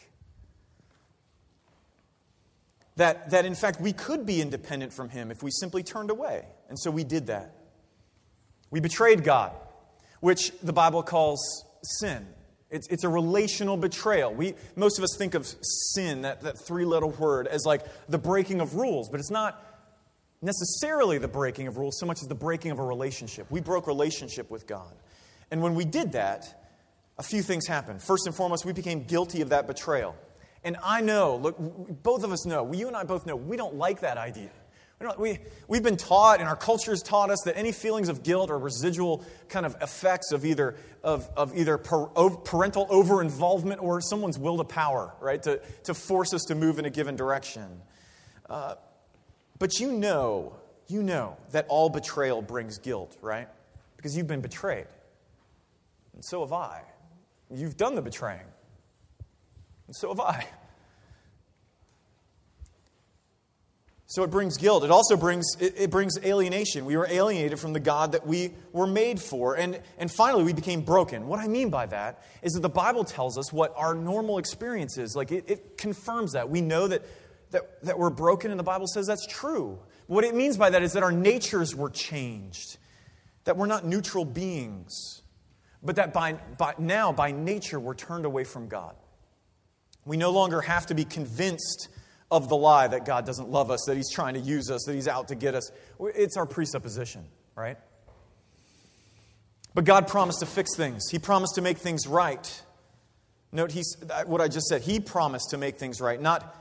that, 2.95 3.31
that 3.31 3.45
in 3.45 3.55
fact 3.55 3.79
we 3.81 3.93
could 3.93 4.25
be 4.25 4.41
independent 4.41 4.93
from 4.93 5.10
Him 5.10 5.31
if 5.31 5.43
we 5.43 5.51
simply 5.51 5.83
turned 5.83 6.10
away. 6.10 6.45
And 6.69 6.79
so 6.79 6.91
we 6.91 7.03
did 7.03 7.27
that. 7.27 7.55
We 8.69 8.79
betrayed 8.79 9.24
God, 9.24 9.51
which 10.21 10.51
the 10.63 10.74
Bible 10.74 11.03
calls 11.03 11.65
sin. 11.83 12.25
It's, 12.69 12.88
it's 12.88 13.03
a 13.03 13.10
relational 13.10 13.75
betrayal. 13.75 14.33
We, 14.33 14.53
most 14.77 14.98
of 14.98 15.03
us 15.03 15.15
think 15.17 15.33
of 15.33 15.45
sin, 15.45 16.21
that, 16.21 16.41
that 16.41 16.57
three 16.65 16.86
letter 16.86 17.07
word, 17.07 17.48
as 17.48 17.65
like 17.65 17.81
the 18.07 18.17
breaking 18.17 18.62
of 18.62 18.75
rules, 18.75 19.10
but 19.10 19.19
it's 19.19 19.29
not 19.29 19.62
necessarily 20.41 21.17
the 21.17 21.27
breaking 21.27 21.67
of 21.67 21.77
rules 21.77 22.00
so 22.00 22.05
much 22.05 22.21
as 22.21 22.27
the 22.27 22.36
breaking 22.36 22.71
of 22.71 22.79
a 22.79 22.83
relationship. 22.83 23.45
We 23.51 23.60
broke 23.60 23.88
relationship 23.88 24.50
with 24.50 24.67
God. 24.67 24.93
And 25.51 25.62
when 25.62 25.75
we 25.75 25.83
did 25.83 26.13
that, 26.13 26.62
a 27.17 27.24
few 27.24 27.43
things 27.43 27.67
happened. 27.67 28.01
First 28.01 28.25
and 28.25 28.33
foremost, 28.33 28.65
we 28.65 28.71
became 28.71 29.03
guilty 29.03 29.41
of 29.41 29.50
that 29.50 29.67
betrayal. 29.67 30.15
And 30.63 30.77
I 30.83 31.01
know, 31.01 31.37
look, 31.37 31.55
both 32.03 32.23
of 32.23 32.31
us 32.31 32.45
know, 32.45 32.71
you 32.71 32.87
and 32.87 32.95
I 32.95 33.03
both 33.03 33.25
know, 33.25 33.35
we 33.35 33.57
don't 33.57 33.75
like 33.75 34.01
that 34.01 34.17
idea. 34.17 34.51
We, 35.17 35.39
we've 35.67 35.81
been 35.81 35.97
taught, 35.97 36.39
and 36.39 36.47
our 36.47 36.55
culture 36.55 36.91
has 36.91 37.01
taught 37.01 37.31
us, 37.31 37.41
that 37.45 37.57
any 37.57 37.71
feelings 37.71 38.07
of 38.07 38.21
guilt 38.21 38.51
or 38.51 38.59
residual 38.59 39.25
kind 39.49 39.65
of 39.65 39.75
effects 39.81 40.31
of 40.31 40.45
either, 40.45 40.75
of, 41.03 41.27
of 41.35 41.57
either 41.57 41.79
parental 41.79 42.85
over 42.91 43.21
involvement 43.23 43.81
or 43.81 43.99
someone's 43.99 44.37
will 44.37 44.57
to 44.57 44.63
power, 44.63 45.15
right, 45.19 45.41
to, 45.41 45.59
to 45.85 45.95
force 45.95 46.35
us 46.35 46.43
to 46.43 46.55
move 46.55 46.77
in 46.77 46.85
a 46.85 46.91
given 46.91 47.15
direction. 47.15 47.81
Uh, 48.47 48.75
but 49.57 49.79
you 49.79 49.91
know, 49.91 50.55
you 50.87 51.01
know 51.01 51.37
that 51.51 51.65
all 51.67 51.89
betrayal 51.89 52.43
brings 52.43 52.77
guilt, 52.77 53.17
right? 53.21 53.47
Because 53.97 54.15
you've 54.15 54.27
been 54.27 54.41
betrayed. 54.41 54.87
And 56.13 56.23
so 56.23 56.41
have 56.41 56.53
I. 56.53 56.83
You've 57.49 57.77
done 57.77 57.95
the 57.95 58.01
betraying. 58.01 58.45
And 59.91 59.95
so 59.98 60.07
have 60.07 60.21
I. 60.21 60.48
So 64.05 64.24
it 64.24 64.31
brings 64.31 64.55
guilt. 64.55 64.86
It 64.86 64.89
also 64.89 65.17
brings, 65.17 65.57
it, 65.60 65.91
brings 65.91 66.17
alienation. 66.24 66.86
We 66.86 66.95
were 66.95 67.07
alienated 67.10 67.60
from 67.60 67.74
the 67.74 67.81
God 67.81 68.13
that 68.13 68.25
we 68.25 68.53
were 68.71 68.88
made 68.88 69.19
for. 69.19 69.55
And, 69.55 69.81
and 69.98 70.10
finally, 70.10 70.45
we 70.45 70.53
became 70.53 70.83
broken. 70.83 71.27
What 71.27 71.41
I 71.41 71.50
mean 71.50 71.69
by 71.69 71.88
that 71.88 72.24
is 72.41 72.53
that 72.53 72.62
the 72.62 72.69
Bible 72.69 73.03
tells 73.03 73.38
us 73.38 73.51
what 73.51 73.74
our 73.75 73.93
normal 73.93 74.38
experience 74.38 74.98
is. 74.98 75.13
Like, 75.13 75.29
it, 75.33 75.43
it 75.50 75.77
confirms 75.77 76.31
that. 76.31 76.50
We 76.50 76.62
know 76.62 76.88
that, 76.88 77.01
that, 77.50 77.83
that 77.83 78.00
we're 78.00 78.12
broken, 78.12 78.50
and 78.50 78.57
the 78.57 78.63
Bible 78.63 78.88
says 78.88 79.07
that's 79.07 79.27
true. 79.27 79.77
What 80.07 80.24
it 80.24 80.33
means 80.33 80.55
by 80.55 80.69
that 80.69 80.83
is 80.83 80.93
that 80.93 81.03
our 81.03 81.12
natures 81.12 81.75
were 81.75 81.89
changed, 81.89 82.77
that 83.43 83.57
we're 83.57 83.65
not 83.65 83.86
neutral 83.86 84.24
beings, 84.24 85.21
but 85.83 85.98
that 85.98 86.13
by, 86.13 86.36
by 86.57 86.75
now, 86.77 87.12
by 87.12 87.33
nature, 87.33 87.77
we're 87.77 87.93
turned 87.93 88.24
away 88.24 88.45
from 88.45 88.69
God. 88.69 88.95
We 90.05 90.17
no 90.17 90.31
longer 90.31 90.62
have 90.62 90.88
to 90.88 90.93
be 90.93 91.05
convinced 91.05 91.89
of 92.31 92.48
the 92.48 92.55
lie 92.55 92.88
that 92.88 93.05
God 93.05 93.25
doesn't 93.25 93.50
love 93.50 93.70
us, 93.70 93.84
that 93.88 93.98
He's 93.98 94.10
trying 94.10 94.36
to 94.36 94.39
use 94.39 94.72
us, 94.72 94.84
that 94.86 94.93
He's 94.93 95.08
out 95.08 95.27
to 95.27 95.36
get 95.36 95.53
us. 95.53 95.72
It's 96.00 96.38
our 96.38 96.46
presupposition, 96.46 97.25
right? 97.55 97.77
But 99.74 99.86
God 99.86 100.08
promised 100.08 100.39
to 100.39 100.46
fix 100.46 100.75
things, 100.75 101.10
He 101.10 101.20
promised 101.20 101.55
to 101.55 101.62
make 101.62 101.77
things 101.77 102.08
right. 102.08 102.62
Note 103.53 103.74
he's, 103.74 103.98
uh, 104.10 104.24
what 104.24 104.39
I 104.39 104.48
just 104.48 104.67
said. 104.67 104.81
He 104.81 105.01
promised 105.01 105.50
to 105.50 105.58
make 105.58 105.75
things 105.75 106.00
right, 106.00 106.22
not 106.22 106.55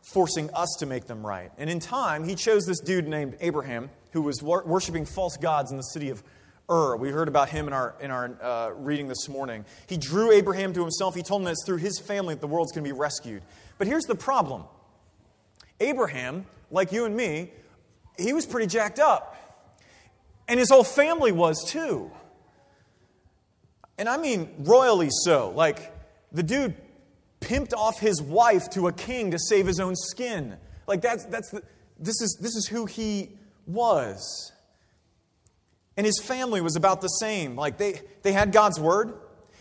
forcing 0.00 0.50
us 0.54 0.74
to 0.80 0.86
make 0.86 1.06
them 1.06 1.24
right. 1.24 1.52
And 1.56 1.70
in 1.70 1.78
time, 1.78 2.24
He 2.24 2.34
chose 2.34 2.66
this 2.66 2.80
dude 2.80 3.06
named 3.06 3.36
Abraham 3.40 3.90
who 4.10 4.22
was 4.22 4.42
wor- 4.42 4.64
worshiping 4.66 5.06
false 5.06 5.36
gods 5.36 5.70
in 5.70 5.76
the 5.76 5.84
city 5.84 6.10
of 6.10 6.22
Ur. 6.72 6.96
We 6.96 7.10
heard 7.10 7.28
about 7.28 7.50
him 7.50 7.66
in 7.66 7.74
our, 7.74 7.94
in 8.00 8.10
our 8.10 8.36
uh, 8.42 8.70
reading 8.70 9.06
this 9.06 9.28
morning. 9.28 9.66
He 9.86 9.98
drew 9.98 10.32
Abraham 10.32 10.72
to 10.72 10.80
himself. 10.80 11.14
He 11.14 11.22
told 11.22 11.42
him 11.42 11.44
that 11.44 11.52
it's 11.52 11.66
through 11.66 11.76
his 11.76 11.98
family 11.98 12.34
that 12.34 12.40
the 12.40 12.46
world's 12.46 12.72
going 12.72 12.82
to 12.82 12.88
be 12.88 12.98
rescued. 12.98 13.42
But 13.76 13.86
here's 13.86 14.04
the 14.04 14.14
problem 14.14 14.64
Abraham, 15.80 16.46
like 16.70 16.90
you 16.90 17.04
and 17.04 17.14
me, 17.14 17.52
he 18.18 18.32
was 18.32 18.46
pretty 18.46 18.66
jacked 18.66 18.98
up. 18.98 19.36
And 20.48 20.58
his 20.58 20.70
whole 20.70 20.84
family 20.84 21.30
was 21.30 21.62
too. 21.68 22.10
And 23.98 24.08
I 24.08 24.16
mean 24.16 24.54
royally 24.58 25.10
so. 25.10 25.50
Like 25.50 25.92
the 26.32 26.42
dude 26.42 26.74
pimped 27.40 27.74
off 27.74 28.00
his 28.00 28.22
wife 28.22 28.70
to 28.70 28.88
a 28.88 28.92
king 28.92 29.30
to 29.32 29.38
save 29.38 29.66
his 29.66 29.78
own 29.78 29.94
skin. 29.94 30.56
Like 30.86 31.02
that's 31.02 31.24
that's 31.26 31.50
the, 31.50 31.62
this 31.98 32.20
is 32.20 32.38
this 32.40 32.56
is 32.56 32.66
who 32.66 32.86
he 32.86 33.30
was. 33.66 34.52
And 35.96 36.06
his 36.06 36.20
family 36.20 36.60
was 36.60 36.76
about 36.76 37.00
the 37.00 37.08
same. 37.08 37.56
Like 37.56 37.78
they 37.78 38.00
they 38.22 38.32
had 38.32 38.52
God's 38.52 38.80
word. 38.80 39.14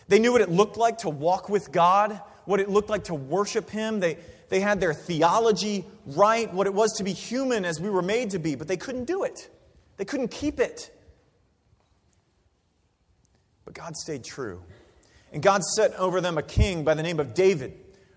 They 0.08 0.20
knew 0.20 0.32
what 0.32 0.42
it 0.42 0.50
looked 0.50 0.78
like 0.78 1.00
to 1.00 1.10
walk 1.10 1.50
with 1.50 1.72
God, 1.72 2.20
what 2.46 2.60
it 2.60 2.70
looked 2.70 2.90
like 2.90 3.06
to 3.06 3.14
worship 3.14 3.70
him. 3.70 4.00
They 4.00 4.18
they 4.50 4.60
had 4.60 4.82
their 4.82 4.94
theology 4.94 5.86
right, 6.06 6.54
what 6.54 6.68
it 6.68 6.74
was 6.74 6.94
to 6.98 7.04
be 7.04 7.14
human 7.14 7.64
as 7.64 7.80
we 7.80 7.90
were 7.90 8.02
made 8.02 8.32
to 8.32 8.40
be, 8.40 8.56
but 8.56 8.68
they 8.68 8.78
couldn't 8.78 9.06
do 9.06 9.24
it. 9.24 9.50
They 9.98 10.06
couldn't 10.06 10.30
keep 10.30 10.60
it. 10.60 10.92
But 13.64 13.74
God 13.74 13.96
stayed 13.96 14.24
true. 14.24 14.62
And 15.32 15.42
God 15.42 15.64
set 15.64 15.94
over 15.96 16.20
them 16.20 16.38
a 16.38 16.44
king 16.44 16.84
by 16.84 16.94
the 16.94 17.04
name 17.04 17.20
of 17.20 17.34
David 17.34 17.74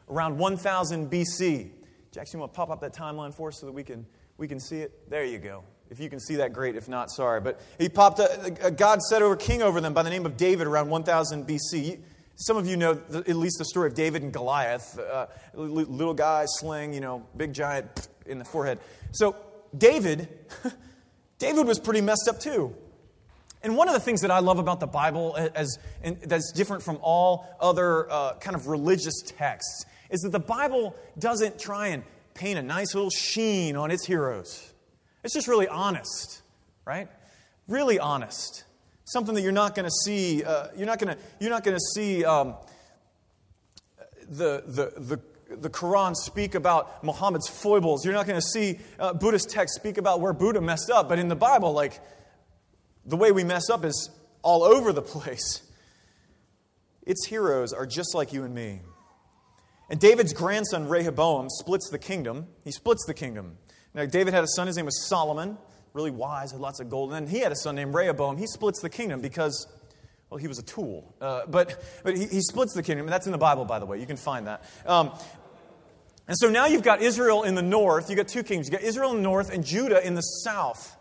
around 0.09 0.38
1000 0.38 1.11
BC. 1.11 1.71
Jackson, 2.11 2.38
you 2.38 2.40
want 2.40 2.52
to 2.52 2.56
pop 2.56 2.71
up 2.71 2.80
that 2.80 2.94
timeline 2.94 3.33
for 3.33 3.49
us 3.49 3.61
so 3.61 3.66
that 3.66 3.73
we 3.73 3.85
can, 3.85 4.04
we 4.37 4.49
can 4.49 4.59
see 4.59 4.78
it? 4.78 5.09
There 5.09 5.25
you 5.25 5.38
go. 5.38 5.62
If 5.90 6.00
you 6.00 6.08
can 6.08 6.18
see 6.18 6.36
that, 6.36 6.52
great. 6.52 6.76
If 6.76 6.88
not, 6.88 7.10
sorry. 7.10 7.40
But 7.40 7.60
he 7.78 7.88
popped 7.88 8.18
a, 8.18 8.70
God 8.76 9.02
set 9.02 9.22
over 9.22 9.36
king 9.36 9.62
over 9.62 9.80
them 9.80 9.94
by 9.94 10.02
the 10.02 10.10
name 10.10 10.26
of 10.26 10.36
David 10.36 10.66
around 10.66 10.90
1000 10.90 11.46
BC. 11.46 12.00
Some 12.36 12.56
of 12.56 12.66
you 12.66 12.76
know 12.76 12.94
the, 12.94 13.18
at 13.18 13.36
least 13.36 13.58
the 13.58 13.64
story 13.64 13.86
of 13.86 13.94
David 13.94 14.22
and 14.22 14.32
Goliath. 14.32 14.98
Uh, 14.98 15.26
little 15.54 16.14
guy, 16.14 16.46
sling, 16.46 16.92
you 16.92 17.00
know, 17.00 17.26
big 17.36 17.52
giant 17.52 18.08
in 18.26 18.38
the 18.38 18.44
forehead. 18.44 18.80
So, 19.12 19.36
David, 19.76 20.28
David 21.38 21.66
was 21.66 21.78
pretty 21.78 22.00
messed 22.00 22.28
up 22.28 22.40
too. 22.40 22.74
And 23.62 23.78
one 23.78 23.88
of 23.88 23.94
the 23.94 24.00
things 24.00 24.20
that 24.20 24.30
I 24.30 24.40
love 24.40 24.58
about 24.58 24.78
the 24.78 24.86
Bible 24.86 25.36
as, 25.54 25.78
that's 26.02 26.52
different 26.52 26.82
from 26.82 26.98
all 27.00 27.48
other 27.58 28.10
uh, 28.12 28.34
kind 28.34 28.54
of 28.54 28.66
religious 28.66 29.22
texts 29.24 29.86
is 30.10 30.20
that 30.20 30.32
the 30.32 30.38
Bible 30.38 30.94
doesn't 31.18 31.58
try 31.58 31.88
and 31.88 32.02
paint 32.34 32.58
a 32.58 32.62
nice 32.62 32.94
little 32.94 33.10
sheen 33.10 33.74
on 33.74 33.90
its 33.90 34.04
heroes. 34.04 34.73
It's 35.24 35.34
just 35.34 35.48
really 35.48 35.66
honest, 35.66 36.42
right? 36.84 37.08
Really 37.66 37.98
honest 37.98 38.64
something 39.04 39.34
that 39.34 39.42
you're 39.42 39.52
not 39.52 39.74
going 39.74 39.84
to 39.84 39.94
see. 40.04 40.42
Uh, 40.42 40.68
you're 40.76 40.86
not 40.86 40.98
going 40.98 41.14
to 41.14 41.22
you're 41.40 41.50
not 41.50 41.64
going 41.64 41.76
to 41.76 41.84
see 41.94 42.24
um, 42.24 42.54
the, 44.28 44.62
the 44.66 44.92
the 44.96 45.20
the 45.56 45.70
Quran 45.70 46.16
speak 46.16 46.54
about 46.54 47.04
Muhammad's 47.04 47.48
foibles. 47.48 48.04
You're 48.04 48.14
not 48.14 48.26
going 48.26 48.40
to 48.40 48.46
see 48.46 48.80
uh, 48.98 49.12
Buddhist 49.12 49.50
texts 49.50 49.76
speak 49.76 49.98
about 49.98 50.20
where 50.20 50.32
Buddha 50.32 50.60
messed 50.60 50.90
up. 50.90 51.08
But 51.08 51.18
in 51.18 51.28
the 51.28 51.36
Bible, 51.36 51.72
like 51.72 52.00
the 53.04 53.16
way 53.16 53.30
we 53.30 53.44
mess 53.44 53.70
up 53.70 53.84
is 53.84 54.10
all 54.42 54.64
over 54.64 54.92
the 54.92 55.02
place. 55.14 55.62
Its 57.06 57.26
heroes 57.26 57.72
are 57.72 57.86
just 57.86 58.14
like 58.14 58.32
you 58.32 58.44
and 58.44 58.54
me. 58.54 58.80
And 59.90 60.00
David's 60.00 60.32
grandson, 60.32 60.88
Rehoboam, 60.88 61.50
splits 61.50 61.90
the 61.90 61.98
kingdom. 61.98 62.46
He 62.64 62.72
splits 62.72 63.04
the 63.06 63.12
kingdom. 63.12 63.58
Now, 63.94 64.06
David 64.06 64.34
had 64.34 64.44
a 64.44 64.48
son, 64.48 64.66
his 64.66 64.76
name 64.76 64.86
was 64.86 65.08
Solomon 65.08 65.56
really 65.94 66.10
wise, 66.10 66.50
had 66.50 66.60
lots 66.60 66.80
of 66.80 66.90
gold. 66.90 67.12
And 67.12 67.26
then 67.26 67.34
he 67.34 67.40
had 67.40 67.52
a 67.52 67.56
son 67.56 67.76
named 67.76 67.94
Rehoboam. 67.94 68.36
He 68.36 68.46
splits 68.46 68.80
the 68.80 68.90
kingdom 68.90 69.20
because, 69.20 69.66
well, 70.28 70.38
he 70.38 70.48
was 70.48 70.58
a 70.58 70.62
tool. 70.62 71.14
Uh, 71.20 71.46
but 71.46 71.82
but 72.02 72.16
he, 72.16 72.26
he, 72.26 72.40
splits 72.40 72.74
the 72.74 72.82
kingdom. 72.82 73.06
And 73.06 73.12
that's 73.12 73.26
in 73.26 73.32
the 73.32 73.38
Bible, 73.38 73.64
by 73.64 73.78
the 73.78 73.86
way. 73.86 74.00
You 74.00 74.06
can 74.06 74.16
find 74.16 74.48
that. 74.48 74.64
Um, 74.84 75.12
and 76.26 76.36
so 76.36 76.50
now 76.50 76.66
you've 76.66 76.82
got 76.82 77.00
Israel 77.00 77.44
in 77.44 77.54
the 77.54 77.62
north. 77.62 78.10
You've 78.10 78.16
got 78.16 78.28
two 78.28 78.42
kings. 78.42 78.66
You've 78.66 78.80
got 78.80 78.86
Israel 78.86 79.10
in 79.10 79.18
the 79.18 79.22
north 79.22 79.52
and 79.52 79.64
Judah 79.64 80.04
in 80.04 80.14
the 80.14 80.22
south. 80.22 80.93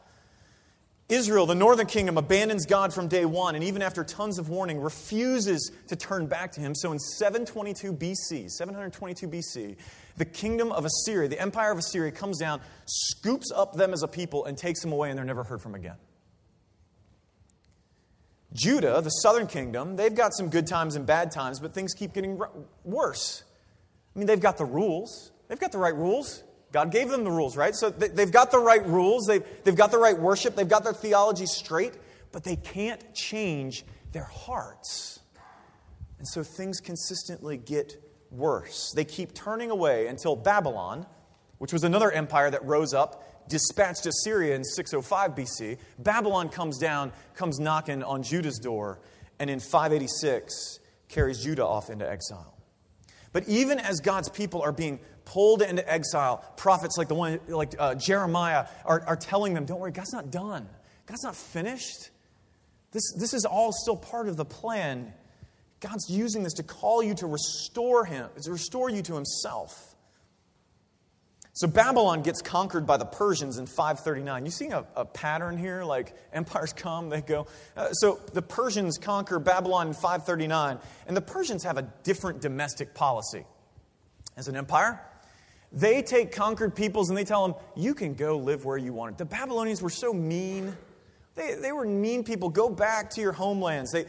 Israel, 1.10 1.46
the 1.46 1.56
northern 1.56 1.86
kingdom, 1.86 2.18
abandons 2.18 2.66
God 2.66 2.94
from 2.94 3.08
day 3.08 3.26
one, 3.26 3.56
and 3.56 3.64
even 3.64 3.82
after 3.82 4.04
tons 4.04 4.40
of 4.40 4.50
warning, 4.50 4.80
refuses 4.80 5.72
to 5.88 5.96
turn 5.96 6.28
back 6.28 6.52
to 6.54 6.62
him. 6.62 6.74
So 6.74 6.92
in 6.92 7.00
722 7.00 7.94
BC, 7.94 8.50
722 8.50 9.28
BC, 9.28 9.76
the 10.16 10.26
kingdom 10.26 10.72
of 10.72 10.86
Assyria, 10.86 11.28
the 11.28 11.40
empire 11.40 11.72
of 11.72 11.78
Assyria, 11.78 12.12
comes 12.12 12.40
down, 12.40 12.62
scoops 12.86 13.52
up 13.52 13.74
them 13.74 13.92
as 13.94 14.02
a 14.02 14.08
people, 14.08 14.46
and 14.46 14.58
takes 14.58 14.82
them 14.82 14.94
away, 14.94 15.10
and 15.10 15.18
they're 15.18 15.26
never 15.26 15.44
heard 15.44 15.62
from 15.62 15.76
again. 15.76 15.98
Judah, 18.54 19.02
the 19.02 19.10
southern 19.10 19.48
kingdom, 19.48 19.96
they've 19.96 20.16
got 20.16 20.34
some 20.34 20.50
good 20.50 20.68
times 20.68 20.96
and 20.96 21.06
bad 21.06 21.32
times, 21.32 21.60
but 21.60 21.74
things 21.74 21.94
keep 21.94 22.14
getting 22.14 22.40
worse. 22.84 23.44
I 24.16 24.20
mean, 24.20 24.28
they've 24.28 24.40
got 24.40 24.58
the 24.58 24.66
rules, 24.66 25.32
they've 25.48 25.60
got 25.60 25.72
the 25.72 25.80
right 25.80 25.96
rules. 25.96 26.44
God 26.74 26.92
gave 26.92 27.08
them 27.10 27.24
the 27.24 27.32
rules, 27.32 27.56
right? 27.56 27.76
So 27.76 27.92
they've 27.92 28.32
got 28.32 28.52
the 28.52 28.58
right 28.58 28.86
rules, 28.86 29.28
they've, 29.28 29.44
they've 29.64 29.76
got 29.76 29.92
the 29.92 30.00
right 30.00 30.18
worship, 30.18 30.56
they've 30.56 30.68
got 30.68 30.84
their 30.84 30.94
theology 30.94 31.46
straight, 31.46 31.94
but 32.32 32.44
they 32.44 32.56
can't 32.56 33.14
change 33.14 33.86
their 34.12 34.24
hearts. 34.24 35.20
And 36.18 36.28
so 36.28 36.42
things 36.42 36.80
consistently 36.80 37.58
get 37.58 38.04
worse. 38.32 38.92
They 38.96 39.06
keep 39.06 39.36
turning 39.36 39.70
away 39.70 40.08
until 40.08 40.36
Babylon, 40.36 41.06
which 41.60 41.72
was 41.72 41.84
another 41.84 42.12
empire 42.12 42.50
that 42.50 42.66
rose 42.66 42.94
up, 42.96 43.48
dispatched 43.48 44.08
Assyria 44.08 44.56
in 44.56 44.64
605 44.64 45.36
BC. 45.36 45.78
Babylon 46.00 46.50
comes 46.50 46.80
down, 46.80 47.12
comes 47.36 47.60
knocking 47.60 48.02
on 48.02 48.24
Judah's 48.24 48.58
door, 48.58 49.00
and 49.38 49.48
in 49.48 49.60
586 49.60 50.80
carries 51.08 51.44
Judah 51.44 51.66
off 51.66 51.92
into 51.92 52.10
exile. 52.10 52.53
But 53.34 53.48
even 53.50 53.80
as 53.80 54.00
God's 54.00 54.30
people 54.30 54.62
are 54.62 54.72
being 54.72 55.00
pulled 55.26 55.62
into 55.62 55.92
exile, 55.92 56.44
prophets 56.56 56.98
like 56.98 57.08
the 57.08 57.16
one 57.16 57.40
like 57.48 57.76
uh, 57.78 57.96
Jeremiah 57.96 58.68
are, 58.86 59.04
are 59.06 59.16
telling 59.18 59.54
them, 59.54 59.66
"Don't 59.66 59.80
worry, 59.80 59.92
God's 59.92 60.14
not 60.14 60.32
done. 60.32 60.70
God's 61.06 61.24
not 61.24 61.36
finished. 61.36 62.12
This, 62.92 63.12
this 63.18 63.34
is 63.34 63.44
all 63.44 63.74
still 63.74 63.98
part 63.98 64.28
of 64.28 64.38
the 64.38 64.46
plan 64.46 65.14
God's 65.84 66.10
using 66.10 66.44
this 66.44 66.54
to 66.54 66.64
call 66.64 67.04
you 67.04 67.14
to 67.16 67.28
restore 67.28 68.06
him, 68.06 68.30
to 68.42 68.52
restore 68.52 68.90
you 68.90 69.02
to 69.02 69.16
himself. 69.16 69.93
So 71.56 71.68
Babylon 71.68 72.24
gets 72.24 72.42
conquered 72.42 72.88
by 72.88 72.98
the 72.98 73.06
Persians 73.06 73.60
in 73.60 73.68
539. 73.68 74.46
You 74.46 74.52
see 74.52 74.68
a, 74.70 74.86
a 74.96 75.06
pattern 75.06 75.56
here? 75.56 75.84
Like 75.84 76.16
empires 76.34 76.74
come, 76.74 77.10
they 77.10 77.22
go. 77.22 77.46
Uh, 77.78 77.92
so 77.94 78.20
the 78.34 78.42
Persians 78.42 78.98
conquer 78.98 79.38
Babylon 79.38 79.88
in 79.88 79.94
539, 79.94 80.80
and 81.08 81.16
the 81.16 81.22
Persians 81.22 81.64
have 81.64 81.78
a 81.78 81.84
different 82.04 82.42
domestic 82.42 82.96
policy. 82.96 83.46
As 84.36 84.48
an 84.48 84.56
empire, 84.56 85.00
they 85.72 86.02
take 86.02 86.32
conquered 86.32 86.76
peoples 86.76 87.10
and 87.10 87.18
they 87.18 87.24
tell 87.24 87.48
them, 87.48 87.56
you 87.76 87.94
can 87.94 88.16
go 88.16 88.40
live 88.40 88.66
where 88.66 88.78
you 88.78 88.92
want. 88.92 89.20
The 89.20 89.26
Babylonians 89.26 89.80
were 89.80 89.92
so 89.92 90.12
mean. 90.12 90.76
They, 91.36 91.54
they 91.54 91.72
were 91.72 91.86
mean 91.86 92.24
people. 92.24 92.50
Go 92.50 92.68
back 92.68 93.12
to 93.12 93.22
your 93.22 93.32
homelands. 93.32 93.92
They, 93.92 94.06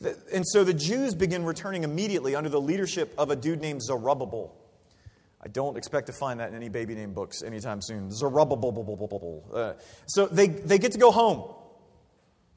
the, 0.00 0.16
and 0.32 0.46
so 0.48 0.64
the 0.64 0.74
Jews 0.74 1.14
begin 1.14 1.44
returning 1.44 1.84
immediately 1.84 2.34
under 2.34 2.48
the 2.48 2.60
leadership 2.60 3.12
of 3.18 3.30
a 3.30 3.36
dude 3.36 3.60
named 3.60 3.82
Zerubbabel. 3.82 4.54
I 5.42 5.48
don't 5.48 5.76
expect 5.76 6.06
to 6.06 6.12
find 6.12 6.40
that 6.40 6.48
in 6.48 6.54
any 6.54 6.68
baby 6.68 6.94
name 6.94 7.12
books 7.12 7.42
anytime 7.42 7.80
soon. 7.80 8.10
Zerubbabel. 8.10 9.44
Uh, 9.52 9.72
so 10.06 10.26
they, 10.26 10.48
they 10.48 10.78
get 10.78 10.92
to 10.92 10.98
go 10.98 11.10
home. 11.10 11.54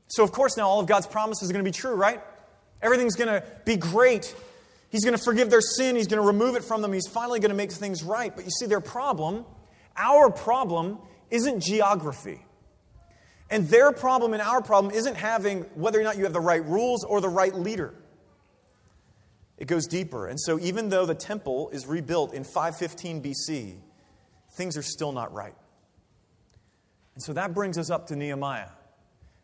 So, 0.07 0.24
of 0.24 0.31
course, 0.31 0.57
now 0.57 0.67
all 0.67 0.79
of 0.79 0.88
God's 0.88 1.05
promises 1.05 1.50
are 1.50 1.53
going 1.53 1.63
to 1.63 1.69
be 1.69 1.75
true, 1.75 1.93
right? 1.93 2.21
Everything's 2.81 3.15
going 3.15 3.27
to 3.27 3.45
be 3.65 3.77
great. 3.77 4.33
He's 4.89 5.03
going 5.03 5.15
to 5.15 5.24
forgive 5.24 5.50
their 5.51 5.62
sin. 5.62 5.95
He's 5.95 6.07
going 6.07 6.21
to 6.21 6.25
remove 6.25 6.55
it 6.55 6.63
from 6.63 6.81
them. 6.81 6.93
He's 6.93 7.07
finally 7.07 7.39
going 7.39 7.51
to 7.51 7.55
make 7.55 7.71
things 7.71 8.03
right. 8.03 8.36
But 8.36 8.45
you 8.45 8.51
see, 8.51 8.65
their 8.65 8.81
problem, 8.81 9.45
our 9.95 10.31
problem, 10.31 10.98
isn't 11.29 11.59
geography. 11.59 12.43
And 13.51 13.67
their 13.67 13.91
problem 13.91 14.33
and 14.33 14.41
our 14.41 14.62
problem 14.62 14.93
isn't 14.93 15.15
having 15.15 15.62
whether 15.75 16.00
or 16.00 16.03
not 16.03 16.17
you 16.17 16.24
have 16.24 16.33
the 16.33 16.39
right 16.39 16.63
rules 16.65 17.03
or 17.03 17.21
the 17.21 17.29
right 17.29 17.53
leader. 17.53 17.93
Goes 19.69 19.85
deeper. 19.85 20.25
And 20.25 20.39
so, 20.39 20.59
even 20.59 20.89
though 20.89 21.05
the 21.05 21.13
temple 21.13 21.69
is 21.69 21.85
rebuilt 21.85 22.33
in 22.33 22.43
515 22.43 23.21
BC, 23.21 23.75
things 24.55 24.75
are 24.75 24.81
still 24.81 25.11
not 25.11 25.31
right. 25.31 25.53
And 27.13 27.21
so 27.21 27.33
that 27.33 27.53
brings 27.53 27.77
us 27.77 27.91
up 27.91 28.07
to 28.07 28.15
Nehemiah. 28.15 28.69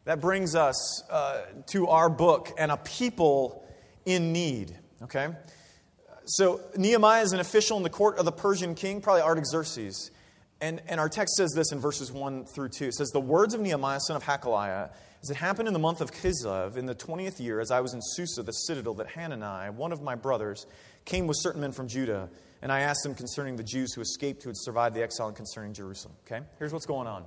That 0.06 0.22
brings 0.22 0.56
us 0.56 1.04
uh, 1.12 1.44
to 1.68 1.90
our 1.90 2.10
book 2.10 2.52
and 2.58 2.72
a 2.72 2.78
people 2.78 3.68
in 4.04 4.34
need. 4.34 4.76
Okay? 5.04 5.28
So, 6.26 6.60
Nehemiah 6.76 7.22
is 7.22 7.34
an 7.34 7.40
official 7.40 7.78
in 7.78 7.84
the 7.84 7.92
court 7.92 8.18
of 8.18 8.26
the 8.26 8.32
Persian 8.32 8.74
king, 8.74 9.02
probably 9.02 9.22
Artaxerxes. 9.22 10.10
And, 10.62 10.82
and 10.88 11.00
our 11.00 11.10
text 11.10 11.36
says 11.36 11.52
this 11.54 11.72
in 11.72 11.80
verses 11.80 12.12
1 12.12 12.46
through 12.46 12.70
2. 12.70 12.86
It 12.86 12.94
says, 12.94 13.10
The 13.10 13.20
words 13.20 13.54
of 13.54 13.62
Nehemiah, 13.62 14.00
son 14.00 14.16
of 14.16 14.24
Hachaliah, 14.24 14.90
as 15.22 15.30
it 15.30 15.36
happened 15.36 15.68
in 15.68 15.74
the 15.74 15.80
month 15.80 16.02
of 16.02 16.12
Kislev, 16.12 16.78
in 16.78 16.86
the 16.86 16.96
20th 16.96 17.40
year, 17.40 17.60
as 17.60 17.72
I 17.72 17.82
was 17.82 17.94
in 17.94 18.00
Susa, 18.02 18.44
the 18.44 18.52
citadel, 18.52 18.94
that 18.96 19.08
Hanani, 19.08 19.72
one 19.72 19.92
of 19.92 20.02
my 20.02 20.16
brothers, 20.16 20.66
came 21.04 21.28
with 21.28 21.38
certain 21.40 21.62
men 21.62 21.72
from 21.72 21.88
Judah, 21.88 22.30
and 22.62 22.72
I 22.72 22.82
asked 22.82 23.04
them 23.04 23.16
concerning 23.16 23.58
the 23.58 23.64
Jews 23.64 23.94
who 23.94 24.02
escaped, 24.02 24.44
who 24.44 24.50
had 24.50 24.58
survived 24.58 24.96
the 24.96 25.04
exile, 25.04 25.28
and 25.28 25.36
concerning 25.36 25.74
Jerusalem. 25.74 26.16
Okay? 26.26 26.44
Here's 26.58 26.72
what's 26.72 26.86
going 26.86 27.08
on. 27.08 27.26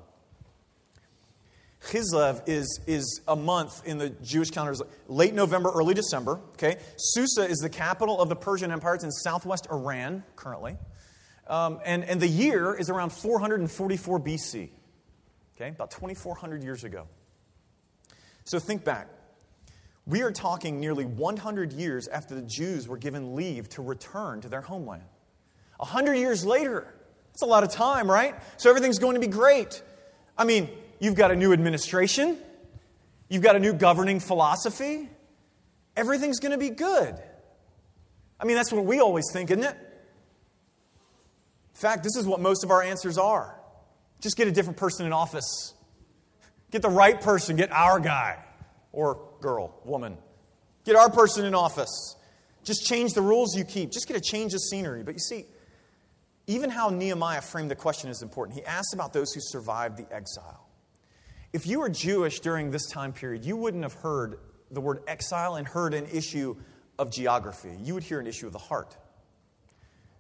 Kislev 1.85 2.43
is, 2.49 2.81
is 2.87 3.21
a 3.29 3.37
month 3.37 3.87
in 3.87 3.99
the 3.99 4.11
Jewish 4.11 4.51
calendar, 4.51 4.85
late 5.07 5.35
November, 5.35 5.71
early 5.71 5.95
December. 5.95 6.41
Okay? 6.55 6.77
Susa 6.97 7.45
is 7.49 7.59
the 7.59 7.69
capital 7.69 8.21
of 8.21 8.29
the 8.29 8.37
Persian 8.37 8.73
Empire. 8.73 8.95
It's 8.95 9.05
in 9.05 9.13
southwest 9.13 9.69
Iran 9.71 10.25
currently. 10.35 10.77
Um, 11.49 11.81
and, 11.85 12.05
and 12.05 12.21
the 12.21 12.29
year 12.29 12.75
is 12.75 12.91
around 12.91 13.11
444 13.11 14.21
BC. 14.21 14.71
Okay? 15.57 15.69
About 15.71 15.91
2,400 15.91 16.63
years 16.63 16.85
ago. 16.85 17.07
So 18.45 18.59
think 18.59 18.85
back. 18.85 19.09
We 20.07 20.23
are 20.23 20.31
talking 20.31 20.81
nearly 20.81 21.05
100 21.05 21.73
years 21.73 22.09
after 22.09 22.35
the 22.35 22.43
Jews 22.43 22.89
were 22.89 22.97
given 22.97 23.35
leave 23.35 23.69
to 23.71 23.83
return 23.83 24.41
to 24.41 24.49
their 24.49 24.63
homeland. 24.63 25.03
100 25.79 26.15
years 26.15 26.45
later, 26.45 26.87
that's 27.29 27.43
a 27.43 27.47
lot 27.47 27.63
of 27.63 27.71
time, 27.71 28.11
right? 28.11 28.35
So 28.57 28.71
everything's 28.71 28.99
going 28.99 29.15
to 29.15 29.21
be 29.21 29.27
great. 29.27 29.83
I 30.37 30.45
mean, 30.45 30.71
you've 30.99 31.15
got 31.15 31.31
a 31.31 31.37
new 31.37 31.53
administration, 31.53 32.39
you've 33.29 33.43
got 33.43 33.55
a 33.55 33.59
new 33.59 33.73
governing 33.73 34.19
philosophy, 34.19 35.09
everything's 35.97 36.41
going 36.41 36.53
to 36.53 36.59
be 36.59 36.71
good. 36.71 37.15
I 38.41 38.45
mean, 38.45 38.57
that's 38.57 38.73
what 38.73 38.85
we 38.85 39.01
always 39.01 39.25
think, 39.33 39.51
isn't 39.51 39.65
it? 39.65 39.77
In 41.79 41.81
fact, 41.81 42.03
this 42.03 42.17
is 42.17 42.27
what 42.27 42.41
most 42.41 42.65
of 42.65 42.73
our 42.73 42.83
answers 42.83 43.19
are. 43.19 43.55
Just 44.21 44.37
get 44.37 44.49
a 44.49 44.51
different 44.51 44.79
person 44.79 45.07
in 45.07 45.13
office. 45.13 45.75
Get 46.73 46.83
the 46.83 46.91
right 46.91 47.21
person, 47.21 47.55
get 47.55 47.71
our 47.71 48.01
guy 48.01 48.43
or 48.91 49.21
girl, 49.41 49.79
woman. 49.85 50.19
Get 50.85 50.97
our 50.97 51.09
person 51.09 51.45
in 51.45 51.55
office. 51.55 52.17
Just 52.65 52.85
change 52.85 53.13
the 53.13 53.23
rules 53.23 53.57
you 53.57 53.65
keep. 53.65 53.93
Just 53.93 54.09
get 54.09 54.17
a 54.17 54.21
change 54.21 54.55
of 54.55 54.61
scenery. 54.61 55.05
But 55.05 55.15
you 55.15 55.21
see, 55.21 55.47
even 56.49 56.69
how 56.69 56.89
Nehemiah 56.89 57.43
framed 57.43 57.71
the 57.71 57.77
question 57.77 58.11
is 58.11 58.23
important. 58.23 58.59
He 58.59 58.65
asked 58.65 58.93
about 58.93 59.13
those 59.13 59.33
who 59.33 59.41
survived 59.41 59.99
the 59.99 60.13
exile. 60.13 60.67
If 61.53 61.69
you 61.69 61.79
were 61.79 61.89
Jewish 61.89 62.41
during 62.41 62.73
this 62.73 62.89
time 62.91 63.13
period, 63.13 63.45
you 63.45 63.57
wouldn't 63.57 63.85
have 63.85 63.95
heard 63.95 64.41
the 64.73 64.81
word 64.81 65.05
exile 65.07 65.55
and 65.55 65.65
heard 65.65 65.95
an 65.95 66.07
issue 66.13 66.57
of 66.99 67.13
geography. 67.13 67.77
You 67.81 67.95
would 67.95 68.03
hear 68.03 68.19
an 68.19 68.27
issue 68.27 68.49
of 68.49 68.53
the 68.53 68.59
heart. 68.59 68.97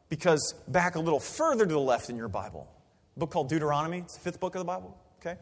Because 0.08 0.54
back 0.68 0.94
a 0.96 1.00
little 1.00 1.20
further 1.20 1.66
to 1.66 1.72
the 1.72 1.80
left 1.80 2.08
in 2.10 2.16
your 2.16 2.28
Bible, 2.28 2.68
book 3.16 3.30
called 3.30 3.48
Deuteronomy, 3.48 3.98
it's 3.98 4.14
the 4.14 4.20
fifth 4.20 4.40
book 4.40 4.54
of 4.54 4.60
the 4.60 4.64
Bible, 4.64 4.96
okay? 5.20 5.38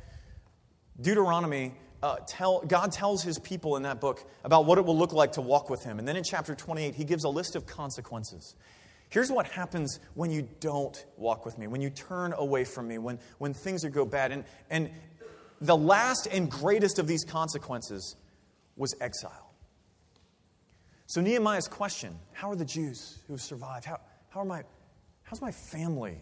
Deuteronomy, 1.00 1.74
uh, 2.02 2.16
tell, 2.26 2.60
God 2.60 2.92
tells 2.92 3.22
his 3.22 3.38
people 3.38 3.76
in 3.76 3.82
that 3.84 4.00
book 4.00 4.28
about 4.44 4.64
what 4.64 4.78
it 4.78 4.84
will 4.84 4.96
look 4.96 5.12
like 5.12 5.32
to 5.32 5.40
walk 5.40 5.70
with 5.70 5.84
him. 5.84 5.98
And 5.98 6.06
then 6.06 6.16
in 6.16 6.24
chapter 6.24 6.54
28, 6.54 6.94
he 6.94 7.04
gives 7.04 7.24
a 7.24 7.28
list 7.28 7.54
of 7.54 7.66
consequences. 7.66 8.54
Here's 9.08 9.30
what 9.30 9.46
happens 9.46 10.00
when 10.14 10.30
you 10.30 10.48
don't 10.60 11.04
walk 11.16 11.44
with 11.44 11.58
me, 11.58 11.68
when 11.68 11.80
you 11.80 11.90
turn 11.90 12.32
away 12.36 12.64
from 12.64 12.88
me, 12.88 12.98
when, 12.98 13.18
when 13.38 13.54
things 13.54 13.84
go 13.84 14.04
bad. 14.04 14.32
And, 14.32 14.44
and 14.68 14.90
the 15.60 15.76
last 15.76 16.26
and 16.26 16.50
greatest 16.50 16.98
of 16.98 17.06
these 17.06 17.24
consequences 17.24 18.16
was 18.76 18.94
exile. 19.00 19.54
So 21.06 21.20
Nehemiah's 21.20 21.68
question, 21.68 22.18
how 22.32 22.50
are 22.50 22.56
the 22.56 22.64
Jews 22.64 23.20
who 23.28 23.38
survived? 23.38 23.84
How, 23.84 24.00
how 24.36 24.42
are 24.42 24.44
my, 24.44 24.62
how's 25.22 25.40
my 25.40 25.50
family? 25.50 26.20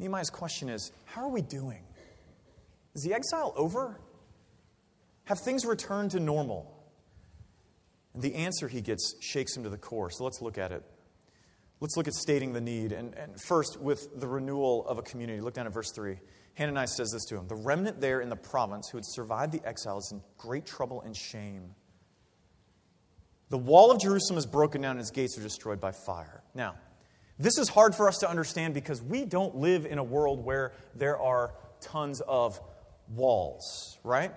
Nehemiah's 0.00 0.28
question 0.28 0.68
is, 0.68 0.90
how 1.04 1.22
are 1.22 1.28
we 1.28 1.40
doing? 1.40 1.84
Is 2.96 3.04
the 3.04 3.14
exile 3.14 3.54
over? 3.56 4.00
Have 5.26 5.38
things 5.38 5.64
returned 5.64 6.10
to 6.10 6.18
normal? 6.18 6.76
And 8.12 8.24
the 8.24 8.34
answer 8.34 8.66
he 8.66 8.80
gets 8.80 9.14
shakes 9.20 9.56
him 9.56 9.62
to 9.62 9.68
the 9.68 9.78
core. 9.78 10.10
So 10.10 10.24
let's 10.24 10.42
look 10.42 10.58
at 10.58 10.72
it. 10.72 10.82
Let's 11.78 11.96
look 11.96 12.08
at 12.08 12.14
stating 12.14 12.54
the 12.54 12.60
need. 12.60 12.90
And, 12.90 13.14
and 13.14 13.40
first, 13.40 13.80
with 13.80 14.08
the 14.18 14.26
renewal 14.26 14.84
of 14.88 14.98
a 14.98 15.02
community. 15.02 15.40
Look 15.40 15.54
down 15.54 15.68
at 15.68 15.72
verse 15.72 15.92
3. 15.94 16.18
Hananiah 16.54 16.88
says 16.88 17.12
this 17.12 17.24
to 17.26 17.36
him 17.36 17.46
The 17.46 17.54
remnant 17.54 18.00
there 18.00 18.20
in 18.20 18.30
the 18.30 18.36
province 18.36 18.88
who 18.88 18.98
had 18.98 19.04
survived 19.06 19.52
the 19.52 19.64
exile 19.64 19.98
is 19.98 20.10
in 20.10 20.20
great 20.38 20.66
trouble 20.66 21.02
and 21.02 21.16
shame. 21.16 21.76
The 23.50 23.58
wall 23.58 23.90
of 23.90 24.00
Jerusalem 24.00 24.38
is 24.38 24.46
broken 24.46 24.80
down 24.80 24.92
and 24.92 25.00
its 25.00 25.10
gates 25.10 25.36
are 25.36 25.42
destroyed 25.42 25.80
by 25.80 25.92
fire. 25.92 26.42
Now, 26.54 26.76
this 27.38 27.58
is 27.58 27.68
hard 27.68 27.94
for 27.94 28.06
us 28.06 28.18
to 28.18 28.30
understand 28.30 28.74
because 28.74 29.02
we 29.02 29.24
don't 29.24 29.56
live 29.56 29.86
in 29.86 29.98
a 29.98 30.04
world 30.04 30.44
where 30.44 30.72
there 30.94 31.18
are 31.18 31.52
tons 31.80 32.20
of 32.20 32.60
walls, 33.08 33.98
right? 34.04 34.32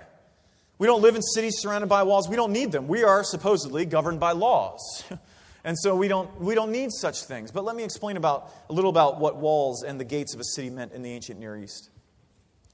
We 0.80 0.88
don't 0.88 1.02
live 1.02 1.16
in 1.16 1.22
cities 1.22 1.56
surrounded 1.60 1.88
by 1.88 2.04
walls. 2.04 2.28
We 2.28 2.36
don't 2.36 2.52
need 2.52 2.72
them. 2.72 2.88
We 2.88 3.04
are 3.04 3.24
supposedly 3.24 3.86
governed 3.86 4.20
by 4.20 4.32
laws. 4.32 5.04
and 5.64 5.78
so 5.78 5.96
we 5.96 6.08
don't, 6.08 6.42
we 6.42 6.56
don't 6.56 6.72
need 6.72 6.92
such 6.92 7.24
things. 7.24 7.52
But 7.52 7.66
let 7.66 7.76
me 7.76 7.84
explain 7.84 8.18
about, 8.18 8.50
a 8.70 8.74
little 8.74 8.90
about 8.90 9.20
what 9.20 9.38
walls 9.38 9.84
and 9.84 10.00
the 10.00 10.06
gates 10.06 10.34
of 10.34 10.40
a 10.40 10.44
city 10.44 10.72
meant 10.72 10.92
in 10.92 11.04
the 11.04 11.12
ancient 11.12 11.40
Near 11.40 11.56
East. 11.56 11.92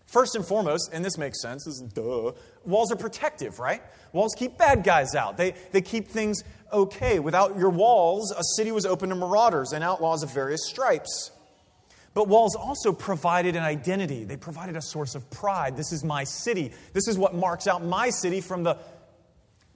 First 0.10 0.36
and 0.36 0.44
foremost, 0.44 0.90
and 0.92 1.06
this 1.06 1.20
makes 1.20 1.40
sense, 1.40 1.66
this 1.66 1.76
is 1.76 1.82
duh, 1.94 2.32
walls 2.66 2.92
are 2.92 2.96
protective, 2.96 3.60
right? 3.60 3.82
Walls 4.12 4.34
keep 4.36 4.58
bad 4.58 4.84
guys 4.84 5.14
out. 5.14 5.38
They, 5.38 5.54
they 5.72 5.82
keep 5.82 6.08
things 6.08 6.44
okay. 6.74 7.20
Without 7.20 7.58
your 7.58 7.70
walls, 7.70 8.32
a 8.32 8.44
city 8.56 8.72
was 8.72 8.88
open 8.88 9.10
to 9.10 9.16
marauders 9.16 9.72
and 9.72 9.84
outlaws 9.84 10.24
of 10.24 10.34
various 10.34 10.68
stripes. 10.68 11.30
But 12.16 12.28
walls 12.28 12.56
also 12.56 12.92
provided 12.92 13.56
an 13.56 13.62
identity. 13.62 14.24
They 14.24 14.36
provided 14.36 14.76
a 14.76 14.82
source 14.82 15.14
of 15.14 15.30
pride. 15.30 15.78
This 15.78 15.92
is 15.92 16.04
my 16.04 16.24
city. 16.24 16.72
This 16.94 17.08
is 17.08 17.16
what 17.16 17.36
marks 17.36 17.68
out 17.68 17.84
my 17.84 18.10
city 18.10 18.42
from 18.42 18.64
the 18.64 18.78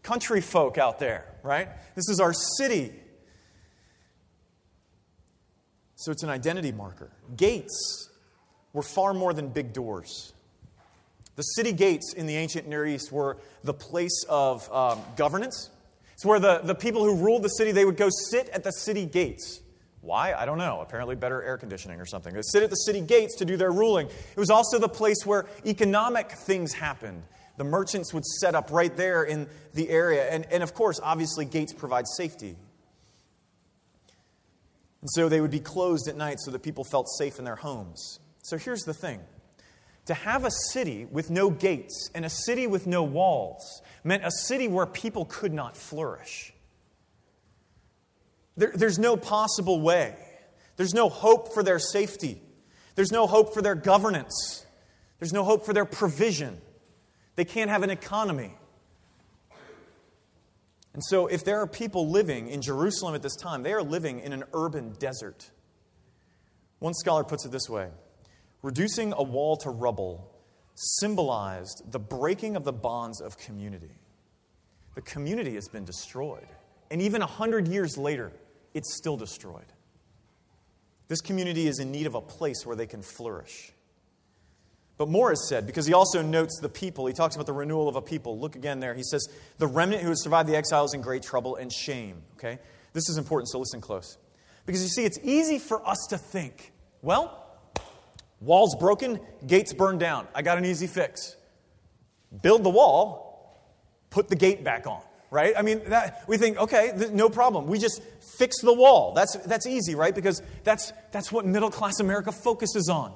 country 0.01 0.41
folk 0.41 0.79
out 0.79 0.97
there, 0.97 1.25
right? 1.43 1.69
This 1.93 2.09
is 2.09 2.19
our 2.19 2.33
city. 2.33 2.91
So 5.95 6.11
it's 6.11 6.23
an 6.23 6.29
identity 6.29 6.71
marker. 6.71 7.11
Gates 7.37 8.09
were 8.73 8.83
far 8.83 9.13
more 9.13 9.33
than 9.33 9.47
big 9.47 9.71
doors. 9.71 10.33
The 11.35 11.43
city 11.43 11.71
gates 11.71 12.13
in 12.13 12.27
the 12.27 12.35
ancient 12.35 12.67
Near 12.67 12.85
East 12.85 13.11
were 13.11 13.37
the 13.63 13.73
place 13.73 14.23
of 14.29 14.71
um, 14.71 15.01
governance. 15.15 15.69
It's 16.13 16.25
where 16.25 16.39
the, 16.39 16.59
the 16.63 16.75
people 16.75 17.03
who 17.03 17.15
ruled 17.23 17.43
the 17.43 17.49
city, 17.49 17.71
they 17.71 17.85
would 17.85 17.97
go 17.97 18.09
sit 18.29 18.49
at 18.49 18.63
the 18.63 18.71
city 18.71 19.05
gates. 19.05 19.61
Why? 20.01 20.33
I 20.33 20.45
don't 20.45 20.57
know. 20.57 20.81
Apparently, 20.81 21.15
better 21.15 21.41
air 21.41 21.57
conditioning 21.57 21.99
or 21.99 22.05
something. 22.05 22.33
They 22.33 22.41
sit 22.43 22.61
at 22.61 22.69
the 22.69 22.75
city 22.75 23.01
gates 23.01 23.37
to 23.37 23.45
do 23.45 23.57
their 23.57 23.71
ruling. 23.71 24.07
It 24.07 24.37
was 24.37 24.49
also 24.49 24.77
the 24.77 24.89
place 24.89 25.25
where 25.25 25.45
economic 25.65 26.31
things 26.31 26.73
happened. 26.73 27.23
The 27.57 27.63
merchants 27.63 28.13
would 28.13 28.25
set 28.25 28.53
up 28.53 28.69
right 28.71 28.95
there 28.95 29.23
in 29.23 29.47
the 29.73 29.89
area. 29.89 30.29
And, 30.29 30.45
and 30.51 30.61
of 30.61 30.73
course, 30.73 30.99
obviously, 31.01 31.45
gates 31.45 31.71
provide 31.73 32.05
safety. 32.07 32.57
And 35.01 35.09
so 35.09 35.29
they 35.29 35.41
would 35.41 35.51
be 35.51 35.59
closed 35.59 36.07
at 36.07 36.15
night 36.15 36.39
so 36.39 36.51
that 36.51 36.63
people 36.63 36.83
felt 36.83 37.07
safe 37.09 37.39
in 37.39 37.45
their 37.45 37.55
homes. 37.55 38.19
So 38.43 38.57
here's 38.57 38.83
the 38.83 38.93
thing 38.93 39.21
to 40.05 40.13
have 40.13 40.43
a 40.43 40.51
city 40.51 41.07
with 41.09 41.29
no 41.29 41.49
gates 41.49 42.09
and 42.13 42.25
a 42.25 42.29
city 42.29 42.67
with 42.67 42.85
no 42.85 43.03
walls 43.03 43.81
meant 44.03 44.25
a 44.25 44.31
city 44.31 44.67
where 44.67 44.85
people 44.85 45.23
could 45.25 45.53
not 45.53 45.77
flourish. 45.77 46.53
There, 48.57 48.73
there's 48.75 48.99
no 48.99 49.15
possible 49.15 49.79
way, 49.81 50.15
there's 50.75 50.93
no 50.93 51.09
hope 51.09 51.53
for 51.53 51.63
their 51.63 51.79
safety, 51.79 52.41
there's 52.95 53.13
no 53.13 53.27
hope 53.27 53.53
for 53.53 53.61
their 53.61 53.75
governance, 53.75 54.65
there's 55.19 55.33
no 55.33 55.45
hope 55.45 55.65
for 55.65 55.73
their 55.73 55.85
provision. 55.85 56.59
They 57.35 57.45
can't 57.45 57.71
have 57.71 57.81
an 57.81 57.89
economy. 57.89 58.53
And 60.93 61.03
so, 61.03 61.25
if 61.25 61.43
there 61.43 61.59
are 61.61 61.65
people 61.65 62.11
living 62.11 62.49
in 62.49 62.61
Jerusalem 62.61 63.15
at 63.15 63.23
this 63.23 63.35
time, 63.35 63.63
they 63.63 63.73
are 63.73 63.81
living 63.81 64.19
in 64.19 64.33
an 64.33 64.43
urban 64.53 64.93
desert. 64.99 65.49
One 66.77 66.93
scholar 66.93 67.23
puts 67.23 67.45
it 67.45 67.51
this 67.51 67.67
way 67.67 67.89
reducing 68.63 69.13
a 69.13 69.21
wall 69.21 69.57
to 69.57 69.69
rubble 69.69 70.31
symbolized 70.73 71.83
the 71.91 71.99
breaking 71.99 72.55
of 72.55 72.63
the 72.63 72.73
bonds 72.73 73.21
of 73.21 73.37
community. 73.37 73.91
The 74.95 75.01
community 75.01 75.53
has 75.53 75.67
been 75.67 75.85
destroyed. 75.85 76.47
And 76.89 77.01
even 77.01 77.21
a 77.21 77.27
hundred 77.27 77.67
years 77.67 77.97
later, 77.97 78.31
it's 78.73 78.95
still 78.95 79.17
destroyed. 79.17 79.65
This 81.07 81.21
community 81.21 81.67
is 81.67 81.79
in 81.79 81.91
need 81.91 82.07
of 82.07 82.15
a 82.15 82.21
place 82.21 82.65
where 82.65 82.75
they 82.75 82.87
can 82.87 83.01
flourish. 83.01 83.71
But 84.97 85.09
more 85.09 85.31
is 85.31 85.47
said 85.49 85.65
because 85.65 85.85
he 85.85 85.93
also 85.93 86.21
notes 86.21 86.59
the 86.61 86.69
people. 86.69 87.07
He 87.07 87.13
talks 87.13 87.35
about 87.35 87.45
the 87.45 87.53
renewal 87.53 87.89
of 87.89 87.95
a 87.95 88.01
people. 88.01 88.39
Look 88.39 88.55
again 88.55 88.79
there. 88.79 88.93
He 88.93 89.03
says, 89.03 89.27
The 89.57 89.67
remnant 89.67 90.01
who 90.03 90.09
has 90.09 90.23
survived 90.23 90.47
the 90.47 90.55
exile 90.55 90.85
is 90.85 90.93
in 90.93 91.01
great 91.01 91.23
trouble 91.23 91.55
and 91.55 91.71
shame. 91.71 92.21
Okay? 92.35 92.59
This 92.93 93.09
is 93.09 93.17
important, 93.17 93.49
so 93.49 93.59
listen 93.59 93.81
close. 93.81 94.17
Because 94.65 94.81
you 94.81 94.89
see, 94.89 95.03
it's 95.03 95.19
easy 95.23 95.59
for 95.59 95.85
us 95.87 95.97
to 96.09 96.17
think, 96.17 96.71
well, 97.01 97.42
Wall's 98.43 98.75
broken, 98.75 99.19
gates 99.47 99.73
burned 99.73 100.01
down. 100.01 100.27
I 100.35 100.41
got 100.41 100.57
an 100.57 100.65
easy 100.65 100.87
fix. 100.87 101.35
Build 102.41 102.63
the 102.63 102.69
wall, 102.69 103.69
put 104.09 104.27
the 104.27 104.35
gate 104.35 104.63
back 104.65 104.85
on, 104.85 105.01
right? 105.31 105.53
I 105.57 105.61
mean, 105.61 105.81
that, 105.87 106.23
we 106.27 106.37
think, 106.37 106.57
okay, 106.57 106.91
th- 106.97 107.11
no 107.11 107.29
problem. 107.29 107.67
We 107.67 107.79
just 107.79 108.01
fix 108.37 108.59
the 108.61 108.73
wall. 108.73 109.13
That's, 109.13 109.37
that's 109.45 109.65
easy, 109.65 109.95
right? 109.95 110.13
Because 110.13 110.41
that's, 110.63 110.91
that's 111.11 111.31
what 111.31 111.45
middle 111.45 111.71
class 111.71 112.01
America 112.01 112.33
focuses 112.33 112.89
on. 112.89 113.13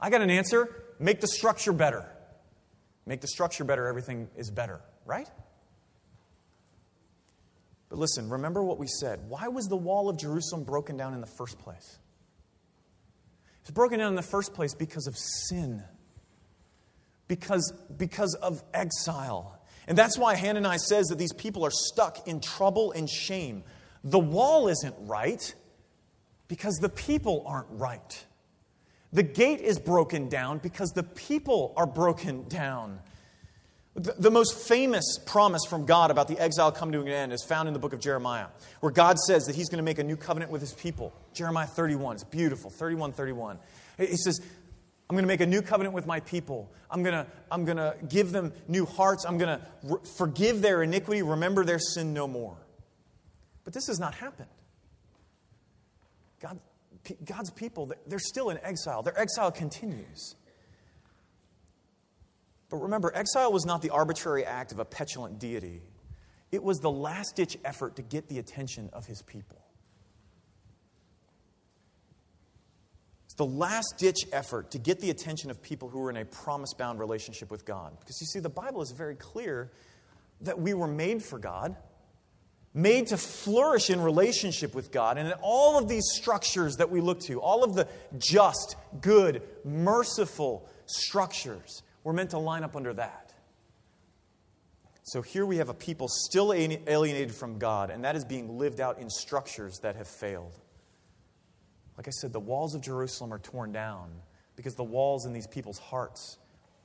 I 0.00 0.08
got 0.08 0.22
an 0.22 0.30
answer 0.30 0.84
make 0.98 1.20
the 1.20 1.28
structure 1.28 1.72
better. 1.72 2.06
Make 3.04 3.20
the 3.20 3.28
structure 3.28 3.64
better, 3.64 3.86
everything 3.86 4.28
is 4.36 4.50
better, 4.50 4.80
right? 5.04 5.28
But 7.90 7.98
listen, 7.98 8.28
remember 8.28 8.62
what 8.62 8.78
we 8.78 8.86
said. 8.86 9.20
Why 9.28 9.48
was 9.48 9.66
the 9.66 9.76
wall 9.76 10.08
of 10.08 10.18
Jerusalem 10.18 10.64
broken 10.64 10.96
down 10.96 11.14
in 11.14 11.20
the 11.20 11.30
first 11.38 11.58
place? 11.58 11.98
It's 13.68 13.74
broken 13.74 13.98
down 13.98 14.08
in 14.08 14.14
the 14.14 14.22
first 14.22 14.54
place 14.54 14.74
because 14.74 15.06
of 15.06 15.14
sin, 15.18 15.82
because, 17.28 17.70
because 17.98 18.34
of 18.36 18.64
exile. 18.72 19.60
And 19.86 19.96
that's 19.98 20.16
why 20.16 20.36
Hananiah 20.36 20.78
says 20.78 21.08
that 21.08 21.18
these 21.18 21.34
people 21.34 21.66
are 21.66 21.70
stuck 21.70 22.26
in 22.26 22.40
trouble 22.40 22.92
and 22.92 23.10
shame. 23.10 23.64
The 24.04 24.18
wall 24.18 24.68
isn't 24.68 24.94
right 25.00 25.54
because 26.48 26.76
the 26.76 26.88
people 26.88 27.44
aren't 27.46 27.68
right. 27.72 28.24
The 29.12 29.22
gate 29.22 29.60
is 29.60 29.78
broken 29.78 30.30
down 30.30 30.60
because 30.60 30.92
the 30.92 31.02
people 31.02 31.74
are 31.76 31.86
broken 31.86 32.48
down. 32.48 33.00
The, 33.98 34.30
most 34.30 34.68
famous 34.68 35.18
promise 35.26 35.62
from 35.68 35.84
God 35.84 36.12
about 36.12 36.28
the 36.28 36.38
exile 36.38 36.70
coming 36.70 36.92
to 36.92 37.00
an 37.00 37.08
end 37.08 37.32
is 37.32 37.44
found 37.44 37.66
in 37.66 37.74
the 37.74 37.80
book 37.80 37.92
of 37.92 37.98
Jeremiah, 37.98 38.46
where 38.78 38.92
God 38.92 39.18
says 39.18 39.46
that 39.46 39.56
he's 39.56 39.68
going 39.68 39.78
to 39.78 39.84
make 39.84 39.98
a 39.98 40.04
new 40.04 40.16
covenant 40.16 40.52
with 40.52 40.60
his 40.60 40.72
people. 40.72 41.12
Jeremiah 41.34 41.66
31, 41.66 42.14
it's 42.14 42.24
beautiful, 42.24 42.70
31 42.70 43.12
31. 43.12 43.58
He 43.98 44.16
says, 44.16 44.40
I'm 45.10 45.16
going 45.16 45.24
to 45.24 45.28
make 45.28 45.40
a 45.40 45.46
new 45.46 45.62
covenant 45.62 45.94
with 45.94 46.06
my 46.06 46.20
people. 46.20 46.70
I'm 46.90 47.02
going 47.02 47.14
to, 47.14 47.26
I'm 47.50 47.64
going 47.64 47.78
to 47.78 47.96
give 48.08 48.30
them 48.30 48.52
new 48.68 48.86
hearts. 48.86 49.24
I'm 49.24 49.36
going 49.36 49.58
to 49.58 49.66
re- 49.82 50.00
forgive 50.16 50.60
their 50.60 50.82
iniquity, 50.82 51.22
remember 51.22 51.64
their 51.64 51.80
sin 51.80 52.14
no 52.14 52.28
more. 52.28 52.56
But 53.64 53.74
this 53.74 53.88
has 53.88 53.98
not 53.98 54.14
happened. 54.14 54.48
God, 56.40 56.60
God's 57.24 57.50
people, 57.50 57.92
they're 58.06 58.18
still 58.18 58.50
in 58.50 58.58
exile. 58.62 59.02
Their 59.02 59.18
exile 59.18 59.50
continues. 59.50 60.36
But 62.70 62.78
remember, 62.78 63.10
exile 63.14 63.52
was 63.52 63.64
not 63.64 63.82
the 63.82 63.90
arbitrary 63.90 64.44
act 64.44 64.72
of 64.72 64.78
a 64.78 64.84
petulant 64.84 65.38
deity, 65.38 65.82
it 66.50 66.62
was 66.62 66.78
the 66.78 66.90
last 66.90 67.36
ditch 67.36 67.58
effort 67.64 67.96
to 67.96 68.02
get 68.02 68.28
the 68.28 68.38
attention 68.38 68.88
of 68.92 69.06
his 69.06 69.22
people. 69.22 69.58
It's 73.26 73.34
the 73.34 73.44
last 73.44 73.96
ditch 73.98 74.26
effort 74.32 74.70
to 74.70 74.78
get 74.78 75.00
the 75.00 75.10
attention 75.10 75.50
of 75.50 75.62
people 75.62 75.90
who 75.90 75.98
were 75.98 76.10
in 76.10 76.16
a 76.16 76.24
promise 76.24 76.72
bound 76.72 76.98
relationship 76.98 77.50
with 77.50 77.66
God. 77.66 77.98
Because 78.00 78.18
you 78.20 78.26
see, 78.26 78.40
the 78.40 78.48
Bible 78.48 78.80
is 78.80 78.92
very 78.92 79.14
clear 79.14 79.70
that 80.40 80.58
we 80.58 80.72
were 80.72 80.86
made 80.86 81.22
for 81.22 81.38
God, 81.38 81.76
made 82.72 83.08
to 83.08 83.18
flourish 83.18 83.90
in 83.90 84.00
relationship 84.00 84.74
with 84.74 84.90
God. 84.90 85.18
And 85.18 85.28
in 85.28 85.34
all 85.42 85.78
of 85.78 85.88
these 85.88 86.04
structures 86.14 86.76
that 86.76 86.90
we 86.90 87.02
look 87.02 87.20
to, 87.22 87.40
all 87.40 87.64
of 87.64 87.74
the 87.74 87.86
just, 88.16 88.76
good, 89.02 89.42
merciful 89.64 90.66
structures, 90.86 91.82
we're 92.08 92.14
meant 92.14 92.30
to 92.30 92.38
line 92.38 92.64
up 92.64 92.74
under 92.74 92.94
that. 92.94 93.34
So 95.02 95.20
here 95.20 95.44
we 95.44 95.58
have 95.58 95.68
a 95.68 95.74
people 95.74 96.08
still 96.08 96.54
alienated 96.54 97.34
from 97.34 97.58
God, 97.58 97.90
and 97.90 98.02
that 98.02 98.16
is 98.16 98.24
being 98.24 98.56
lived 98.56 98.80
out 98.80 98.98
in 98.98 99.10
structures 99.10 99.78
that 99.82 99.94
have 99.94 100.08
failed. 100.08 100.58
Like 101.98 102.08
I 102.08 102.10
said, 102.10 102.32
the 102.32 102.40
walls 102.40 102.74
of 102.74 102.80
Jerusalem 102.80 103.30
are 103.30 103.38
torn 103.38 103.72
down 103.72 104.10
because 104.56 104.74
the 104.74 104.84
walls 104.84 105.26
in 105.26 105.34
these 105.34 105.46
people's 105.46 105.78
hearts 105.78 106.38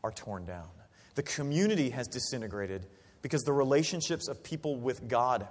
are 0.03 0.11
torn 0.11 0.43
down. 0.43 0.67
The 1.15 1.23
community 1.23 1.89
has 1.91 2.09
disintegrated 2.09 2.85
because 3.21 3.43
the 3.43 3.53
relationships 3.53 4.27
of 4.27 4.43
people 4.43 4.75
with 4.75 5.07
God 5.07 5.47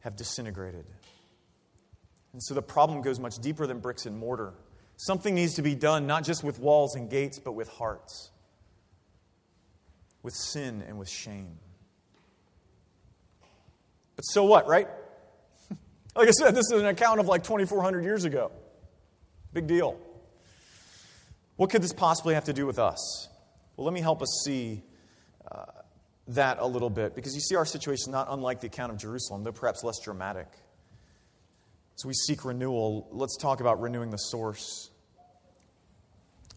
have 0.00 0.16
disintegrated. 0.16 0.86
And 2.32 2.42
so 2.42 2.54
the 2.54 2.62
problem 2.62 3.02
goes 3.02 3.20
much 3.20 3.36
deeper 3.36 3.66
than 3.66 3.80
bricks 3.80 4.06
and 4.06 4.16
mortar. 4.16 4.54
Something 4.96 5.34
needs 5.34 5.56
to 5.56 5.62
be 5.62 5.74
done, 5.74 6.06
not 6.06 6.24
just 6.24 6.42
with 6.42 6.58
walls 6.58 6.94
and 6.94 7.10
gates, 7.10 7.38
but 7.38 7.52
with 7.52 7.68
hearts 7.68 8.30
with 10.22 10.34
sin 10.34 10.82
and 10.86 10.98
with 10.98 11.08
shame. 11.08 11.58
But 14.16 14.22
so 14.22 14.44
what, 14.44 14.66
right? 14.66 14.88
like 16.16 16.28
I 16.28 16.32
said, 16.32 16.54
this 16.54 16.66
is 16.72 16.80
an 16.80 16.86
account 16.86 17.20
of 17.20 17.26
like 17.26 17.44
2,400 17.44 18.02
years 18.02 18.24
ago. 18.24 18.50
Big 19.52 19.66
deal. 19.66 19.98
What 21.56 21.70
could 21.70 21.82
this 21.82 21.92
possibly 21.92 22.34
have 22.34 22.44
to 22.44 22.52
do 22.52 22.66
with 22.66 22.78
us? 22.78 23.28
Well, 23.76 23.84
let 23.84 23.94
me 23.94 24.00
help 24.00 24.22
us 24.22 24.42
see 24.44 24.82
uh, 25.50 25.64
that 26.28 26.58
a 26.60 26.66
little 26.66 26.90
bit 26.90 27.14
because 27.14 27.34
you 27.34 27.40
see, 27.40 27.56
our 27.56 27.64
situation 27.64 28.02
is 28.02 28.08
not 28.08 28.26
unlike 28.30 28.60
the 28.60 28.66
account 28.66 28.92
of 28.92 28.98
Jerusalem, 28.98 29.44
though 29.44 29.52
perhaps 29.52 29.84
less 29.84 30.00
dramatic. 30.02 30.48
So 31.94 32.08
we 32.08 32.14
seek 32.14 32.44
renewal. 32.44 33.08
Let's 33.10 33.36
talk 33.36 33.60
about 33.60 33.80
renewing 33.80 34.10
the 34.10 34.18
source. 34.18 34.90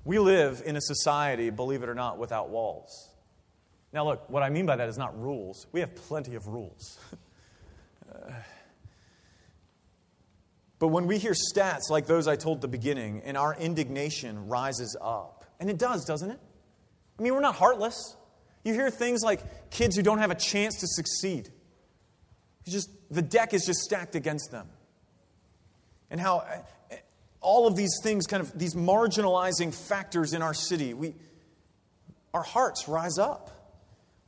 We 0.03 0.17
live 0.19 0.63
in 0.65 0.75
a 0.75 0.81
society, 0.81 1.51
believe 1.51 1.83
it 1.83 1.89
or 1.89 1.95
not, 1.95 2.17
without 2.17 2.49
walls. 2.49 3.10
Now, 3.93 4.05
look, 4.05 4.29
what 4.29 4.41
I 4.43 4.49
mean 4.49 4.65
by 4.65 4.77
that 4.77 4.87
is 4.87 4.97
not 4.97 5.19
rules. 5.19 5.67
We 5.71 5.81
have 5.81 5.93
plenty 5.95 6.35
of 6.35 6.47
rules. 6.47 6.97
but 10.79 10.87
when 10.87 11.07
we 11.07 11.17
hear 11.17 11.33
stats 11.33 11.89
like 11.89 12.05
those 12.05 12.27
I 12.27 12.37
told 12.37 12.59
at 12.59 12.61
the 12.61 12.67
beginning, 12.69 13.21
and 13.25 13.37
our 13.37 13.55
indignation 13.55 14.47
rises 14.47 14.95
up, 15.01 15.45
and 15.59 15.69
it 15.69 15.77
does, 15.77 16.05
doesn't 16.05 16.31
it? 16.31 16.39
I 17.19 17.21
mean, 17.21 17.33
we're 17.33 17.41
not 17.41 17.55
heartless. 17.55 18.15
You 18.63 18.73
hear 18.73 18.89
things 18.89 19.21
like 19.23 19.69
kids 19.71 19.95
who 19.95 20.03
don't 20.03 20.19
have 20.19 20.31
a 20.31 20.35
chance 20.35 20.79
to 20.79 20.87
succeed. 20.87 21.49
It's 22.65 22.71
just 22.71 22.89
the 23.09 23.21
deck 23.21 23.53
is 23.53 23.65
just 23.65 23.81
stacked 23.81 24.15
against 24.15 24.51
them. 24.51 24.67
And 26.09 26.19
how 26.19 26.37
uh, 26.37 26.95
all 27.41 27.67
of 27.67 27.75
these 27.75 27.99
things, 28.03 28.27
kind 28.27 28.41
of 28.41 28.57
these 28.57 28.75
marginalizing 28.75 29.73
factors 29.73 30.33
in 30.33 30.41
our 30.41 30.53
city, 30.53 30.93
we, 30.93 31.15
our 32.33 32.43
hearts 32.43 32.87
rise 32.87 33.17
up. 33.17 33.50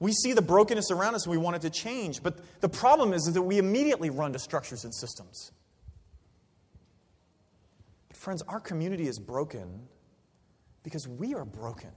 We 0.03 0.11
see 0.11 0.33
the 0.33 0.41
brokenness 0.41 0.91
around 0.91 1.15
us 1.15 1.23
and 1.23 1.31
we 1.31 1.37
want 1.37 1.55
it 1.55 1.61
to 1.61 1.69
change. 1.69 2.21
But 2.21 2.37
the 2.59 2.67
problem 2.67 3.13
is 3.13 3.23
that 3.23 3.41
we 3.41 3.57
immediately 3.57 4.09
run 4.09 4.33
to 4.33 4.39
structures 4.39 4.83
and 4.83 4.93
systems. 4.93 5.53
But, 8.09 8.17
friends, 8.17 8.41
our 8.49 8.59
community 8.59 9.07
is 9.07 9.17
broken 9.17 9.87
because 10.83 11.07
we 11.07 11.35
are 11.35 11.45
broken. 11.45 11.91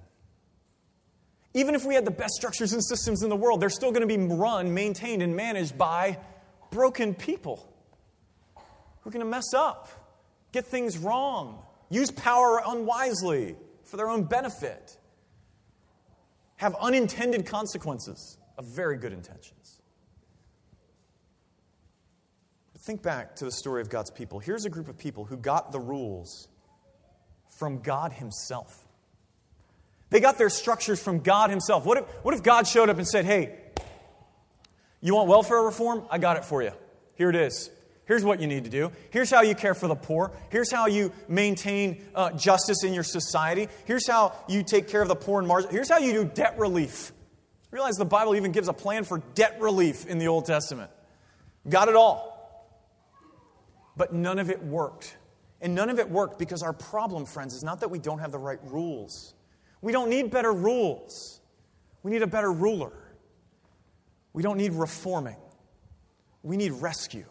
Even 1.53 1.75
if 1.75 1.85
we 1.85 1.97
had 1.97 2.05
the 2.05 2.13
best 2.13 2.35
structures 2.35 2.73
and 2.73 2.85
systems 2.85 3.25
in 3.25 3.29
the 3.29 3.35
world, 3.35 3.61
they're 3.61 3.69
still 3.69 3.91
going 3.91 4.09
to 4.09 4.17
be 4.17 4.25
run, 4.37 4.73
maintained, 4.73 5.21
and 5.21 5.35
managed 5.35 5.77
by 5.77 6.17
broken 6.71 7.13
people 7.13 7.69
who 9.01 9.11
are 9.11 9.13
going 9.13 9.25
to 9.25 9.29
mess 9.29 9.53
up, 9.53 9.89
get 10.53 10.65
things 10.65 10.97
wrong, 10.97 11.61
use 11.91 12.13
power 12.13 12.63
unwisely 12.65 13.57
for 13.83 13.97
their 13.97 14.09
own 14.09 14.23
benefit. 14.23 14.97
Have 16.57 16.75
unintended 16.81 17.47
consequences 17.47 18.39
of 18.59 18.65
very 18.65 18.97
good 18.97 19.13
intentions. 19.13 19.81
But 22.73 22.81
Think 22.81 23.03
back 23.03 23.37
to 23.37 23.45
the 23.45 23.53
story 23.53 23.83
of 23.83 23.91
God's 23.91 24.11
people. 24.11 24.39
Here's 24.39 24.65
a 24.65 24.71
group 24.71 24.89
of 24.89 24.97
people 24.97 25.25
who 25.25 25.37
got 25.37 25.73
the 25.73 25.81
rules 25.81 26.49
from 27.59 27.81
God 27.81 28.13
Himself. 28.13 28.87
They 30.11 30.21
got 30.21 30.39
their 30.39 30.51
structures 30.51 31.03
from 31.03 31.21
God 31.21 31.51
Himself. 31.51 31.85
What 31.85 31.99
if, 31.99 32.05
what 32.23 32.35
if 32.35 32.43
God 32.43 32.67
showed 32.67 32.89
up 32.89 32.99
and 32.99 33.07
said, 33.07 33.25
Hey, 33.25 33.59
you 35.01 35.15
want 35.15 35.29
welfare 35.29 35.61
reform? 35.63 36.05
I 36.11 36.19
got 36.19 36.37
it 36.37 36.45
for 36.45 36.63
you. 36.63 36.73
Here 37.17 37.29
it 37.31 37.37
is. 37.37 37.71
Here's 38.07 38.25
what 38.25 38.41
you 38.41 38.47
need 38.47 38.65
to 38.65 38.71
do. 38.71 38.93
Here's 39.11 39.31
how 39.31 39.43
you 39.43 39.57
care 39.57 39.75
for 39.75 39.89
the 39.89 39.97
poor. 39.97 40.31
Here's 40.51 40.71
how 40.71 40.87
you 40.87 41.13
maintain 41.29 42.05
uh, 42.15 42.31
justice 42.33 42.85
in 42.85 42.95
your 42.95 43.03
society. 43.03 43.69
Here's 43.85 44.07
how 44.07 44.33
you 44.49 44.63
take 44.63 44.89
care 44.89 45.03
of 45.03 45.09
the 45.09 45.17
poor 45.17 45.41
and 45.41 45.49
margin. 45.49 45.71
Here's 45.71 45.91
how 45.91 45.99
you 45.99 46.13
do 46.13 46.25
debt 46.25 46.57
relief. 46.57 47.13
Realize 47.73 47.97
the 47.97 48.05
Bible 48.05 48.37
even 48.37 48.53
gives 48.53 48.69
a 48.69 48.73
plan 48.73 49.03
for 49.03 49.19
debt 49.35 49.59
relief 49.61 50.07
in 50.07 50.19
the 50.19 50.29
Old 50.29 50.47
Testament. 50.47 50.91
Got 51.69 51.89
it 51.89 51.97
all. 51.97 52.33
But 53.97 54.15
none 54.15 54.39
of 54.39 54.51
it 54.51 54.63
worked. 54.63 55.17
And 55.61 55.75
none 55.75 55.91
of 55.91 55.99
it 55.99 56.09
worked 56.09 56.39
because 56.39 56.63
our 56.63 56.73
problem, 56.73 57.27
friends, 57.27 57.55
is 57.55 57.65
not 57.65 57.81
that 57.81 57.91
we 57.91 57.99
don't 57.99 58.21
have 58.21 58.31
the 58.31 58.39
right 58.39 58.61
rules. 58.65 59.35
We 59.81 59.91
don't 59.91 60.11
need 60.11 60.31
better 60.31 60.53
rules. 60.53 61.41
We 62.05 62.13
need 62.13 62.23
a 62.23 62.27
better 62.27 62.53
ruler. 62.53 62.93
We 64.33 64.45
don't 64.45 64.59
need 64.59 64.75
reforming. 64.75 65.37
We 66.45 66.57
need 66.57 66.71
rescue. 66.73 67.25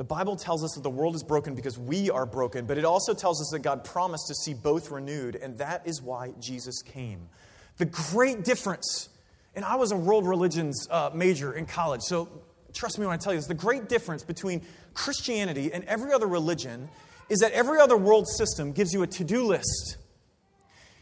The 0.00 0.04
Bible 0.04 0.34
tells 0.34 0.64
us 0.64 0.72
that 0.76 0.82
the 0.82 0.88
world 0.88 1.14
is 1.14 1.22
broken 1.22 1.54
because 1.54 1.76
we 1.76 2.08
are 2.08 2.24
broken, 2.24 2.64
but 2.64 2.78
it 2.78 2.86
also 2.86 3.12
tells 3.12 3.38
us 3.42 3.50
that 3.50 3.58
God 3.58 3.84
promised 3.84 4.28
to 4.28 4.34
see 4.34 4.54
both 4.54 4.90
renewed, 4.90 5.36
and 5.36 5.58
that 5.58 5.86
is 5.86 6.00
why 6.00 6.32
Jesus 6.40 6.80
came. 6.80 7.28
The 7.76 7.84
great 7.84 8.42
difference, 8.42 9.10
and 9.54 9.62
I 9.62 9.74
was 9.76 9.92
a 9.92 9.96
world 9.98 10.26
religions 10.26 10.88
uh, 10.90 11.10
major 11.12 11.52
in 11.52 11.66
college, 11.66 12.00
so 12.00 12.30
trust 12.72 12.98
me 12.98 13.04
when 13.04 13.12
I 13.12 13.18
tell 13.18 13.34
you 13.34 13.40
this 13.40 13.46
the 13.46 13.52
great 13.52 13.90
difference 13.90 14.22
between 14.22 14.62
Christianity 14.94 15.70
and 15.70 15.84
every 15.84 16.14
other 16.14 16.26
religion 16.26 16.88
is 17.28 17.40
that 17.40 17.52
every 17.52 17.78
other 17.78 17.98
world 17.98 18.26
system 18.26 18.72
gives 18.72 18.94
you 18.94 19.02
a 19.02 19.06
to 19.06 19.22
do 19.22 19.44
list. 19.44 19.98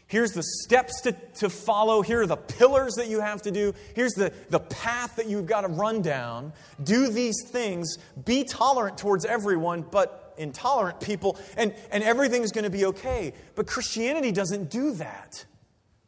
Here's 0.09 0.31
the 0.31 0.41
steps 0.41 1.01
to, 1.01 1.11
to 1.35 1.51
follow. 1.51 2.01
Here 2.01 2.21
are 2.21 2.27
the 2.27 2.35
pillars 2.35 2.95
that 2.95 3.09
you 3.09 3.19
have 3.19 3.43
to 3.43 3.51
do. 3.51 3.75
Here's 3.95 4.13
the, 4.13 4.33
the 4.49 4.59
path 4.59 5.17
that 5.17 5.27
you've 5.27 5.45
got 5.45 5.61
to 5.61 5.67
run 5.67 6.01
down. 6.01 6.51
Do 6.83 7.09
these 7.09 7.35
things. 7.45 7.99
Be 8.25 8.43
tolerant 8.43 8.97
towards 8.97 9.23
everyone, 9.23 9.83
but 9.83 10.33
intolerant 10.39 10.99
people, 10.99 11.37
and, 11.57 11.75
and 11.91 12.03
everything's 12.03 12.51
going 12.51 12.63
to 12.63 12.71
be 12.71 12.85
okay. 12.85 13.33
But 13.53 13.67
Christianity 13.67 14.31
doesn't 14.31 14.71
do 14.71 14.93
that. 14.95 15.45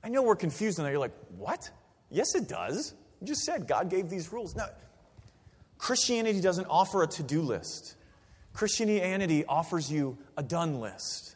I 0.04 0.10
know 0.10 0.24
we're 0.24 0.36
confused 0.36 0.80
and 0.80 0.88
You're 0.88 0.98
like, 0.98 1.16
what? 1.38 1.70
Yes, 2.10 2.34
it 2.34 2.48
does. 2.48 2.96
You 3.20 3.28
just 3.28 3.44
said 3.44 3.68
God 3.68 3.92
gave 3.92 4.10
these 4.10 4.34
rules. 4.34 4.56
No, 4.56 4.66
Christianity 5.78 6.42
doesn't 6.42 6.66
offer 6.66 7.04
a 7.04 7.08
to 7.08 7.22
do 7.22 7.44
list, 7.44 7.98
Christianity 8.54 9.46
offers 9.46 9.92
you 9.92 10.18
a 10.38 10.42
done 10.42 10.80
list. 10.80 11.36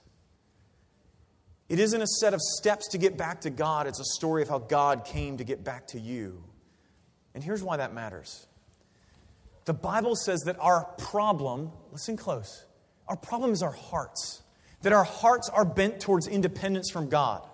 It 1.68 1.80
isn't 1.80 2.02
a 2.02 2.08
set 2.08 2.34
of 2.34 2.42
steps 2.42 2.90
to 2.90 2.98
get 2.98 3.18
back 3.18 3.42
to 3.42 3.50
God, 3.50 3.88
it's 3.88 4.00
a 4.00 4.06
story 4.06 4.42
of 4.42 4.50
how 4.50 4.60
God 4.60 5.06
came 5.06 5.38
to 5.38 5.44
get 5.44 5.64
back 5.64 5.88
to 5.88 6.00
you. 6.00 6.44
And 7.34 7.44
here's 7.44 7.64
why 7.64 7.78
that 7.78 7.94
matters. 7.94 8.46
The 9.66 9.74
Bible 9.74 10.16
says 10.16 10.42
that 10.42 10.58
our 10.60 10.86
problem, 10.98 11.72
listen 11.92 12.18
close, 12.18 12.66
our 13.08 13.18
problem 13.18 13.52
is 13.52 13.64
our 13.64 13.72
hearts, 13.72 14.42
that 14.84 14.94
our 14.94 15.04
hearts 15.04 15.50
are 15.50 15.66
bent 15.66 16.00
towards 16.00 16.28
independence 16.28 16.92
from 16.92 17.10
God. 17.10 17.48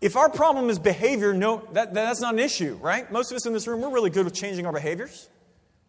If 0.00 0.16
our 0.16 0.30
problem 0.30 0.70
is 0.70 0.78
behavior, 0.78 1.34
no, 1.34 1.66
that, 1.72 1.94
that's 1.94 2.20
not 2.20 2.34
an 2.34 2.40
issue, 2.40 2.78
right? 2.80 3.10
Most 3.10 3.32
of 3.32 3.36
us 3.36 3.46
in 3.46 3.52
this 3.52 3.66
room, 3.66 3.80
we're 3.80 3.92
really 3.92 4.10
good 4.10 4.24
with 4.24 4.34
changing 4.34 4.64
our 4.64 4.72
behaviors, 4.72 5.28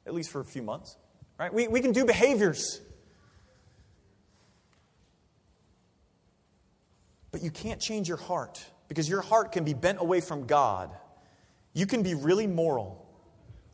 at 0.07 0.13
least 0.13 0.31
for 0.31 0.39
a 0.39 0.45
few 0.45 0.63
months, 0.63 0.97
right? 1.37 1.53
We, 1.53 1.67
we 1.67 1.81
can 1.81 1.91
do 1.91 2.05
behaviors. 2.05 2.81
But 7.39 7.45
you 7.45 7.51
can't 7.51 7.79
change 7.79 8.09
your 8.09 8.17
heart 8.17 8.61
because 8.89 9.07
your 9.07 9.21
heart 9.21 9.53
can 9.53 9.63
be 9.63 9.73
bent 9.73 10.01
away 10.01 10.19
from 10.19 10.45
God. 10.45 10.91
You 11.71 11.85
can 11.85 12.03
be 12.03 12.13
really 12.13 12.47
moral, 12.47 13.07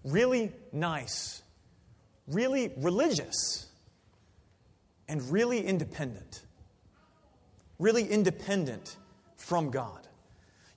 really 0.04 0.52
nice, 0.72 1.42
really 2.28 2.72
religious, 2.78 3.66
and 5.08 5.32
really 5.32 5.66
independent. 5.66 6.44
Really 7.80 8.08
independent 8.08 8.98
from 9.38 9.72
God. 9.72 10.08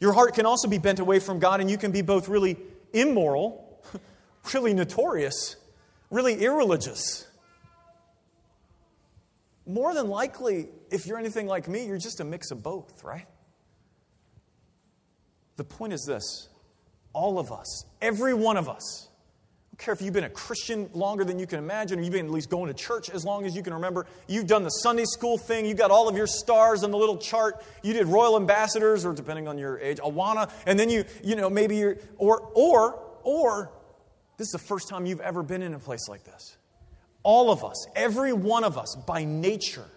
Your 0.01 0.15
heart 0.15 0.35
can 0.35 0.47
also 0.47 0.67
be 0.67 0.79
bent 0.79 0.99
away 0.99 1.19
from 1.19 1.41
God, 1.41 1.61
and 1.61 1.71
you 1.71 1.77
can 1.77 1.93
be 1.93 2.01
both 2.01 2.27
really 2.27 2.57
immoral, 2.95 3.83
really 4.55 4.73
notorious, 4.73 5.57
really 6.09 6.43
irreligious. 6.43 7.27
More 9.67 9.93
than 9.93 10.09
likely, 10.09 10.71
if 10.91 11.07
you're 11.07 11.19
anything 11.19 11.47
like 11.47 11.69
me, 11.69 11.87
you're 11.87 11.99
just 11.99 12.21
a 12.21 12.25
mix 12.25 12.51
of 12.51 12.63
both, 12.63 13.05
right? 13.05 13.27
The 15.57 15.65
point 15.65 15.93
is 15.93 16.05
this 16.07 16.49
all 17.13 17.39
of 17.39 17.51
us, 17.51 17.85
every 18.01 18.35
one 18.35 18.57
of 18.57 18.69
us, 18.69 19.09
I 19.09 19.71
don't 19.73 19.79
care 19.79 19.95
if 19.95 20.01
you've 20.01 20.15
been 20.15 20.25
a 20.25 20.31
Christian 20.31 20.89
longer 20.93 21.25
than 21.25 21.39
you 21.39 21.47
can 21.47 21.59
imagine, 21.59 21.99
or 21.99 22.03
you've 22.03 22.13
been 22.13 22.27
at 22.27 22.33
least 22.33 22.49
going 22.49 22.69
to 22.69 22.75
church 22.75 23.11
as 23.11 23.25
long 23.25 23.45
as 23.45 23.57
you 23.57 23.63
can 23.63 23.75
remember. 23.75 24.07
You've 24.29 24.47
done 24.47 24.63
the 24.63 24.71
Sunday 24.71 25.05
school 25.05 25.37
thing. 25.37 25.67
You 25.67 25.75
got 25.75 25.91
all 25.91 26.09
of 26.09 26.17
your 26.17 26.27
stars 26.27 26.85
on 26.85 26.91
the 26.91 26.97
little 26.97 27.19
chart. 27.19 27.63
You 27.83 27.93
did 27.93 28.07
Royal 28.07 28.37
Ambassadors, 28.37 29.05
or 29.05 29.13
depending 29.13 29.49
on 29.49 29.59
your 29.59 29.79
age, 29.79 29.99
Awana, 29.99 30.51
and 30.67 30.79
then 30.79 30.91
you, 30.91 31.05
you 31.25 31.35
know, 31.35 31.51
maybe 31.51 31.77
you're, 31.77 31.97
or, 32.19 32.51
or, 32.55 33.01
or, 33.23 33.73
this 34.37 34.47
is 34.47 34.53
the 34.53 34.59
first 34.59 34.89
time 34.89 35.07
you've 35.07 35.21
ever 35.21 35.43
been 35.43 35.63
in 35.63 35.75
a 35.75 35.79
place 35.81 36.09
like 36.09 36.23
this. 36.25 36.57
All 37.25 37.51
of 37.51 37.65
us, 37.65 37.87
every 37.97 38.33
one 38.33 38.63
of 38.63 38.79
us, 38.79 38.97
by 39.07 39.25
nature, 39.25 39.91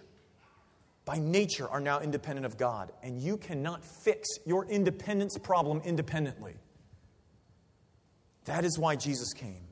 by 1.04 1.18
nature 1.18 1.68
are 1.68 1.80
now 1.80 2.00
independent 2.00 2.46
of 2.46 2.56
God, 2.56 2.92
and 3.02 3.20
you 3.20 3.36
cannot 3.36 3.84
fix 3.84 4.28
your 4.46 4.66
independence 4.66 5.36
problem 5.38 5.80
independently. 5.84 6.54
That 8.44 8.64
is 8.64 8.78
why 8.78 8.96
Jesus 8.96 9.32
came. 9.32 9.62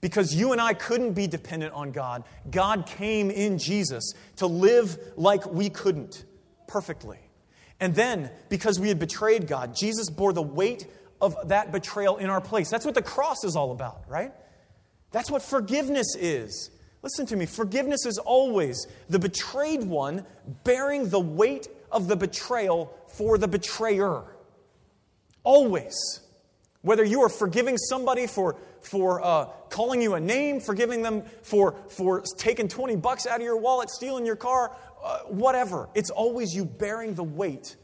Because 0.00 0.34
you 0.34 0.52
and 0.52 0.60
I 0.60 0.74
couldn't 0.74 1.14
be 1.14 1.26
dependent 1.26 1.74
on 1.74 1.90
God, 1.90 2.24
God 2.50 2.86
came 2.86 3.30
in 3.30 3.58
Jesus 3.58 4.12
to 4.36 4.46
live 4.46 4.96
like 5.16 5.44
we 5.46 5.70
couldn't 5.70 6.24
perfectly. 6.66 7.18
And 7.80 7.94
then, 7.94 8.30
because 8.48 8.78
we 8.78 8.88
had 8.88 8.98
betrayed 8.98 9.46
God, 9.46 9.74
Jesus 9.74 10.10
bore 10.10 10.32
the 10.32 10.42
weight 10.42 10.86
of 11.20 11.36
that 11.48 11.72
betrayal 11.72 12.16
in 12.16 12.30
our 12.30 12.40
place. 12.40 12.70
That's 12.70 12.84
what 12.84 12.94
the 12.94 13.02
cross 13.02 13.44
is 13.44 13.56
all 13.56 13.72
about, 13.72 14.04
right? 14.08 14.32
That's 15.10 15.30
what 15.30 15.42
forgiveness 15.42 16.14
is. 16.16 16.70
Listen 17.02 17.26
to 17.26 17.36
me. 17.36 17.46
Forgiveness 17.46 18.06
is 18.06 18.18
always 18.18 18.86
the 19.08 19.18
betrayed 19.18 19.84
one 19.84 20.24
bearing 20.64 21.08
the 21.08 21.20
weight 21.20 21.68
of 21.92 22.08
the 22.08 22.16
betrayal 22.16 22.92
for 23.08 23.38
the 23.38 23.48
betrayer. 23.48 24.24
Always. 25.44 26.20
Whether 26.82 27.04
you 27.04 27.22
are 27.22 27.28
forgiving 27.28 27.76
somebody 27.76 28.26
for, 28.26 28.56
for 28.80 29.24
uh, 29.24 29.46
calling 29.68 30.00
you 30.00 30.14
a 30.14 30.20
name, 30.20 30.60
forgiving 30.60 31.02
them 31.02 31.22
for, 31.42 31.74
for 31.88 32.22
taking 32.36 32.68
20 32.68 32.96
bucks 32.96 33.26
out 33.26 33.36
of 33.36 33.42
your 33.42 33.56
wallet, 33.56 33.90
stealing 33.90 34.24
your 34.24 34.36
car, 34.36 34.74
uh, 35.02 35.18
whatever, 35.22 35.88
it's 35.94 36.10
always 36.10 36.54
you 36.54 36.64
bearing 36.64 37.14
the 37.14 37.24
weight 37.24 37.76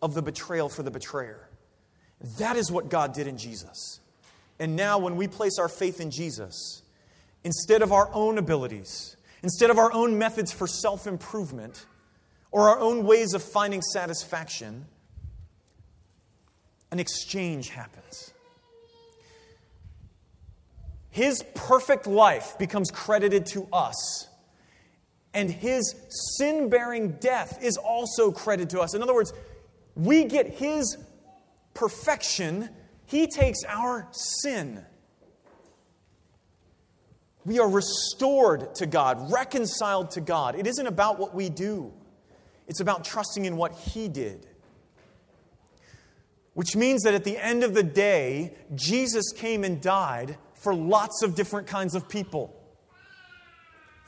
of 0.00 0.14
the 0.14 0.22
betrayal 0.22 0.68
for 0.68 0.82
the 0.82 0.90
betrayer. 0.90 1.48
That 2.38 2.56
is 2.56 2.70
what 2.70 2.88
God 2.88 3.14
did 3.14 3.26
in 3.26 3.36
Jesus. 3.36 4.00
And 4.58 4.76
now, 4.76 4.98
when 4.98 5.16
we 5.16 5.28
place 5.28 5.58
our 5.58 5.68
faith 5.68 6.00
in 6.00 6.10
Jesus, 6.10 6.81
instead 7.44 7.82
of 7.82 7.92
our 7.92 8.08
own 8.12 8.38
abilities, 8.38 9.16
instead 9.42 9.70
of 9.70 9.78
our 9.78 9.92
own 9.92 10.18
methods 10.18 10.52
for 10.52 10.66
self 10.66 11.06
improvement, 11.06 11.86
or 12.50 12.68
our 12.68 12.78
own 12.78 13.04
ways 13.04 13.34
of 13.34 13.42
finding 13.42 13.82
satisfaction, 13.82 14.86
an 16.90 17.00
exchange 17.00 17.70
happens. 17.70 18.32
His 21.10 21.42
perfect 21.54 22.06
life 22.06 22.58
becomes 22.58 22.90
credited 22.90 23.46
to 23.46 23.66
us, 23.72 24.28
and 25.34 25.50
his 25.50 25.94
sin 26.38 26.68
bearing 26.68 27.12
death 27.12 27.62
is 27.62 27.76
also 27.76 28.30
credited 28.30 28.70
to 28.70 28.80
us. 28.80 28.94
In 28.94 29.02
other 29.02 29.14
words, 29.14 29.32
we 29.94 30.24
get 30.24 30.46
his 30.46 30.96
perfection, 31.74 32.68
he 33.06 33.26
takes 33.26 33.64
our 33.66 34.08
sin. 34.12 34.84
We 37.44 37.58
are 37.58 37.68
restored 37.68 38.74
to 38.76 38.86
God, 38.86 39.32
reconciled 39.32 40.12
to 40.12 40.20
God. 40.20 40.54
It 40.54 40.66
isn't 40.66 40.86
about 40.86 41.18
what 41.18 41.34
we 41.34 41.48
do, 41.48 41.92
it's 42.68 42.80
about 42.80 43.04
trusting 43.04 43.44
in 43.44 43.56
what 43.56 43.72
He 43.72 44.08
did. 44.08 44.46
Which 46.54 46.76
means 46.76 47.02
that 47.04 47.14
at 47.14 47.24
the 47.24 47.38
end 47.38 47.64
of 47.64 47.72
the 47.72 47.82
day, 47.82 48.54
Jesus 48.74 49.32
came 49.32 49.64
and 49.64 49.80
died 49.80 50.36
for 50.54 50.74
lots 50.74 51.22
of 51.22 51.34
different 51.34 51.66
kinds 51.66 51.94
of 51.94 52.08
people 52.08 52.54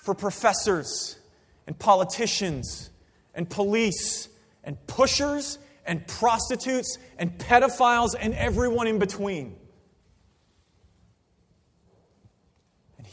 for 0.05 0.14
professors 0.14 1.18
and 1.66 1.79
politicians 1.79 2.90
and 3.35 3.49
police 3.49 4.29
and 4.62 4.77
pushers 4.87 5.59
and 5.87 6.07
prostitutes 6.07 6.99
and 7.18 7.37
pedophiles 7.38 8.14
and 8.18 8.35
everyone 8.35 8.87
in 8.87 8.99
between. 8.99 9.57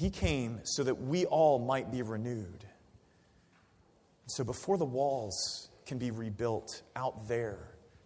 He 0.01 0.09
came 0.09 0.59
so 0.63 0.83
that 0.83 0.95
we 0.95 1.25
all 1.25 1.59
might 1.59 1.91
be 1.91 2.01
renewed. 2.01 2.65
So 4.25 4.43
before 4.43 4.79
the 4.79 4.85
walls 4.85 5.69
can 5.85 5.99
be 5.99 6.09
rebuilt 6.09 6.81
out 6.95 7.27
there, 7.27 7.59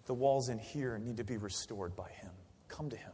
the 0.06 0.14
walls 0.14 0.50
in 0.50 0.60
here 0.60 0.98
need 0.98 1.16
to 1.18 1.24
be 1.24 1.38
restored 1.38 1.96
by 1.96 2.10
him. 2.10 2.32
Come 2.68 2.90
to 2.90 2.98
him. 2.98 3.14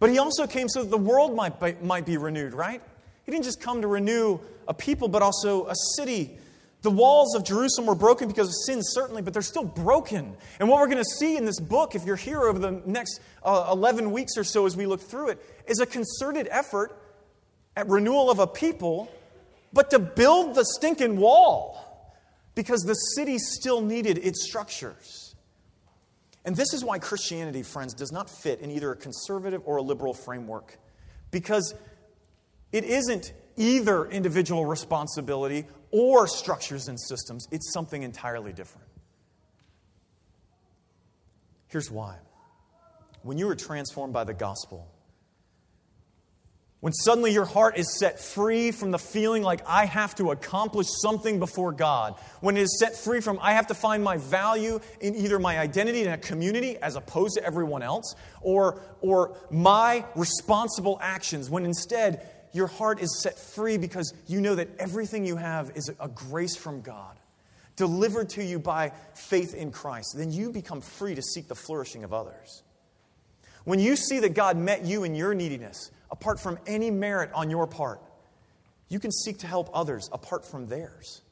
But 0.00 0.10
he 0.10 0.18
also 0.18 0.46
came 0.46 0.68
so 0.68 0.82
that 0.82 0.90
the 0.90 0.98
world 0.98 1.34
might 1.34 1.58
be, 1.58 1.76
might 1.82 2.04
be 2.04 2.18
renewed, 2.18 2.52
right? 2.52 2.82
He 3.24 3.32
didn't 3.32 3.44
just 3.44 3.60
come 3.60 3.80
to 3.80 3.88
renew 3.88 4.38
a 4.68 4.74
people, 4.74 5.08
but 5.08 5.22
also 5.22 5.68
a 5.68 5.74
city. 5.96 6.36
The 6.82 6.90
walls 6.90 7.36
of 7.36 7.44
Jerusalem 7.44 7.86
were 7.86 7.94
broken 7.94 8.26
because 8.26 8.48
of 8.48 8.54
sin, 8.66 8.80
certainly, 8.82 9.22
but 9.22 9.32
they're 9.32 9.42
still 9.42 9.64
broken. 9.64 10.36
And 10.58 10.68
what 10.68 10.80
we're 10.80 10.88
going 10.88 10.98
to 10.98 11.10
see 11.18 11.36
in 11.36 11.44
this 11.44 11.60
book, 11.60 11.94
if 11.94 12.04
you're 12.04 12.16
here 12.16 12.42
over 12.42 12.58
the 12.58 12.82
next 12.84 13.20
uh, 13.44 13.68
11 13.72 14.10
weeks 14.10 14.36
or 14.36 14.42
so 14.42 14.66
as 14.66 14.76
we 14.76 14.86
look 14.86 15.00
through 15.00 15.28
it, 15.28 15.44
is 15.68 15.78
a 15.78 15.86
concerted 15.86 16.48
effort 16.50 16.98
at 17.76 17.88
renewal 17.88 18.30
of 18.30 18.40
a 18.40 18.48
people, 18.48 19.08
but 19.72 19.90
to 19.90 20.00
build 20.00 20.56
the 20.56 20.64
stinking 20.64 21.16
wall 21.16 22.12
because 22.56 22.82
the 22.82 22.94
city 22.94 23.38
still 23.38 23.80
needed 23.80 24.18
its 24.18 24.44
structures. 24.44 25.36
And 26.44 26.56
this 26.56 26.74
is 26.74 26.84
why 26.84 26.98
Christianity, 26.98 27.62
friends, 27.62 27.94
does 27.94 28.10
not 28.10 28.28
fit 28.28 28.60
in 28.60 28.72
either 28.72 28.90
a 28.90 28.96
conservative 28.96 29.62
or 29.64 29.76
a 29.76 29.82
liberal 29.82 30.12
framework. 30.12 30.76
Because 31.30 31.74
it 32.72 32.84
isn't 32.84 33.32
either 33.56 34.06
individual 34.06 34.66
responsibility 34.66 35.66
or 35.90 36.26
structures 36.26 36.88
and 36.88 36.98
systems, 37.00 37.46
it's 37.50 37.72
something 37.72 38.02
entirely 38.02 38.52
different. 38.52 38.88
Here's 41.68 41.90
why. 41.90 42.16
When 43.22 43.38
you 43.38 43.48
are 43.48 43.54
transformed 43.54 44.12
by 44.12 44.24
the 44.24 44.34
gospel, 44.34 44.88
when 46.82 46.92
suddenly 46.92 47.32
your 47.32 47.44
heart 47.44 47.78
is 47.78 47.96
set 47.96 48.18
free 48.18 48.72
from 48.72 48.90
the 48.90 48.98
feeling 48.98 49.44
like 49.44 49.60
I 49.68 49.84
have 49.84 50.16
to 50.16 50.32
accomplish 50.32 50.88
something 51.00 51.38
before 51.38 51.70
God, 51.70 52.16
when 52.40 52.56
it 52.56 52.62
is 52.62 52.80
set 52.80 52.96
free 52.96 53.20
from 53.20 53.38
I 53.40 53.52
have 53.52 53.68
to 53.68 53.74
find 53.74 54.02
my 54.02 54.16
value 54.16 54.80
in 55.00 55.14
either 55.14 55.38
my 55.38 55.60
identity 55.60 56.02
in 56.02 56.08
a 56.08 56.18
community 56.18 56.76
as 56.78 56.96
opposed 56.96 57.36
to 57.36 57.44
everyone 57.44 57.82
else, 57.82 58.16
or, 58.40 58.80
or 59.00 59.36
my 59.48 60.04
responsible 60.16 60.98
actions, 61.00 61.48
when 61.48 61.64
instead 61.64 62.28
your 62.52 62.66
heart 62.66 63.00
is 63.00 63.20
set 63.22 63.38
free 63.38 63.78
because 63.78 64.12
you 64.26 64.40
know 64.40 64.54
that 64.54 64.68
everything 64.78 65.24
you 65.24 65.36
have 65.36 65.72
is 65.74 65.90
a 66.00 66.08
grace 66.08 66.56
from 66.56 66.80
God, 66.82 67.16
delivered 67.76 68.30
to 68.30 68.44
you 68.44 68.58
by 68.58 68.92
faith 69.14 69.54
in 69.54 69.72
Christ, 69.72 70.14
then 70.16 70.30
you 70.30 70.50
become 70.52 70.80
free 70.80 71.14
to 71.14 71.22
seek 71.22 71.48
the 71.48 71.54
flourishing 71.54 72.04
of 72.04 72.12
others. 72.12 72.62
When 73.64 73.78
you 73.78 73.96
see 73.96 74.18
that 74.20 74.34
God 74.34 74.56
met 74.56 74.84
you 74.84 75.04
in 75.04 75.14
your 75.14 75.34
neediness, 75.34 75.90
apart 76.12 76.38
from 76.38 76.58
any 76.66 76.90
merit 76.90 77.30
on 77.34 77.50
your 77.50 77.66
part. 77.66 78.00
You 78.88 79.00
can 79.00 79.10
seek 79.10 79.38
to 79.38 79.46
help 79.46 79.70
others 79.72 80.08
apart 80.12 80.44
from 80.44 80.66
theirs. 80.68 81.22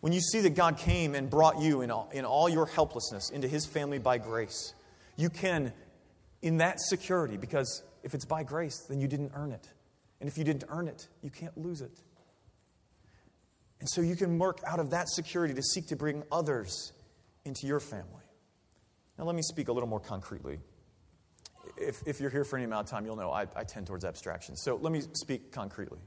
When 0.00 0.12
you 0.12 0.20
see 0.20 0.40
that 0.40 0.54
God 0.54 0.78
came 0.78 1.14
and 1.14 1.28
brought 1.28 1.60
you 1.60 1.82
in 1.82 1.90
all, 1.90 2.08
in 2.12 2.24
all 2.24 2.48
your 2.48 2.66
helplessness 2.66 3.30
into 3.30 3.48
his 3.48 3.66
family 3.66 3.98
by 3.98 4.18
grace, 4.18 4.74
you 5.16 5.28
can, 5.28 5.72
in 6.40 6.58
that 6.58 6.80
security, 6.80 7.36
because 7.36 7.82
if 8.02 8.14
it's 8.14 8.24
by 8.24 8.42
grace, 8.42 8.78
then 8.88 9.00
you 9.00 9.08
didn't 9.08 9.32
earn 9.34 9.52
it. 9.52 9.68
And 10.20 10.28
if 10.28 10.38
you 10.38 10.44
didn't 10.44 10.64
earn 10.68 10.88
it, 10.88 11.08
you 11.22 11.30
can't 11.30 11.56
lose 11.56 11.80
it. 11.80 12.00
And 13.80 13.88
so 13.88 14.00
you 14.00 14.14
can 14.14 14.38
work 14.38 14.60
out 14.66 14.78
of 14.78 14.90
that 14.90 15.08
security 15.08 15.54
to 15.54 15.62
seek 15.62 15.88
to 15.88 15.96
bring 15.96 16.22
others 16.30 16.92
into 17.44 17.66
your 17.66 17.80
family. 17.80 18.24
Now, 19.18 19.24
let 19.24 19.34
me 19.34 19.42
speak 19.42 19.68
a 19.68 19.72
little 19.72 19.88
more 19.88 20.00
concretely 20.00 20.58
if, 21.76 22.02
if 22.06 22.20
you're 22.20 22.30
here 22.30 22.44
for 22.44 22.56
any 22.56 22.64
amount 22.64 22.86
of 22.86 22.90
time, 22.90 23.04
you'll 23.04 23.16
know 23.16 23.30
I, 23.30 23.46
I 23.54 23.64
tend 23.64 23.86
towards 23.86 24.04
abstraction. 24.04 24.56
So 24.56 24.76
let 24.76 24.92
me 24.92 25.02
speak 25.12 25.52
concretely. 25.52 25.98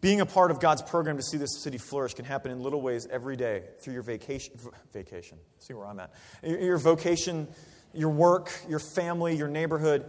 Being 0.00 0.20
a 0.20 0.26
part 0.26 0.50
of 0.50 0.60
God's 0.60 0.82
program 0.82 1.16
to 1.16 1.22
see 1.22 1.36
this 1.36 1.62
city 1.62 1.78
flourish 1.78 2.14
can 2.14 2.24
happen 2.24 2.52
in 2.52 2.60
little 2.60 2.80
ways 2.80 3.08
every 3.10 3.36
day 3.36 3.62
through 3.80 3.94
your 3.94 4.02
vacation. 4.02 4.54
Vacation. 4.92 5.38
See 5.58 5.74
where 5.74 5.86
I'm 5.86 5.98
at. 5.98 6.12
Your 6.42 6.78
vocation, 6.78 7.48
your 7.94 8.10
work, 8.10 8.52
your 8.68 8.78
family, 8.78 9.36
your 9.36 9.48
neighborhood. 9.48 10.04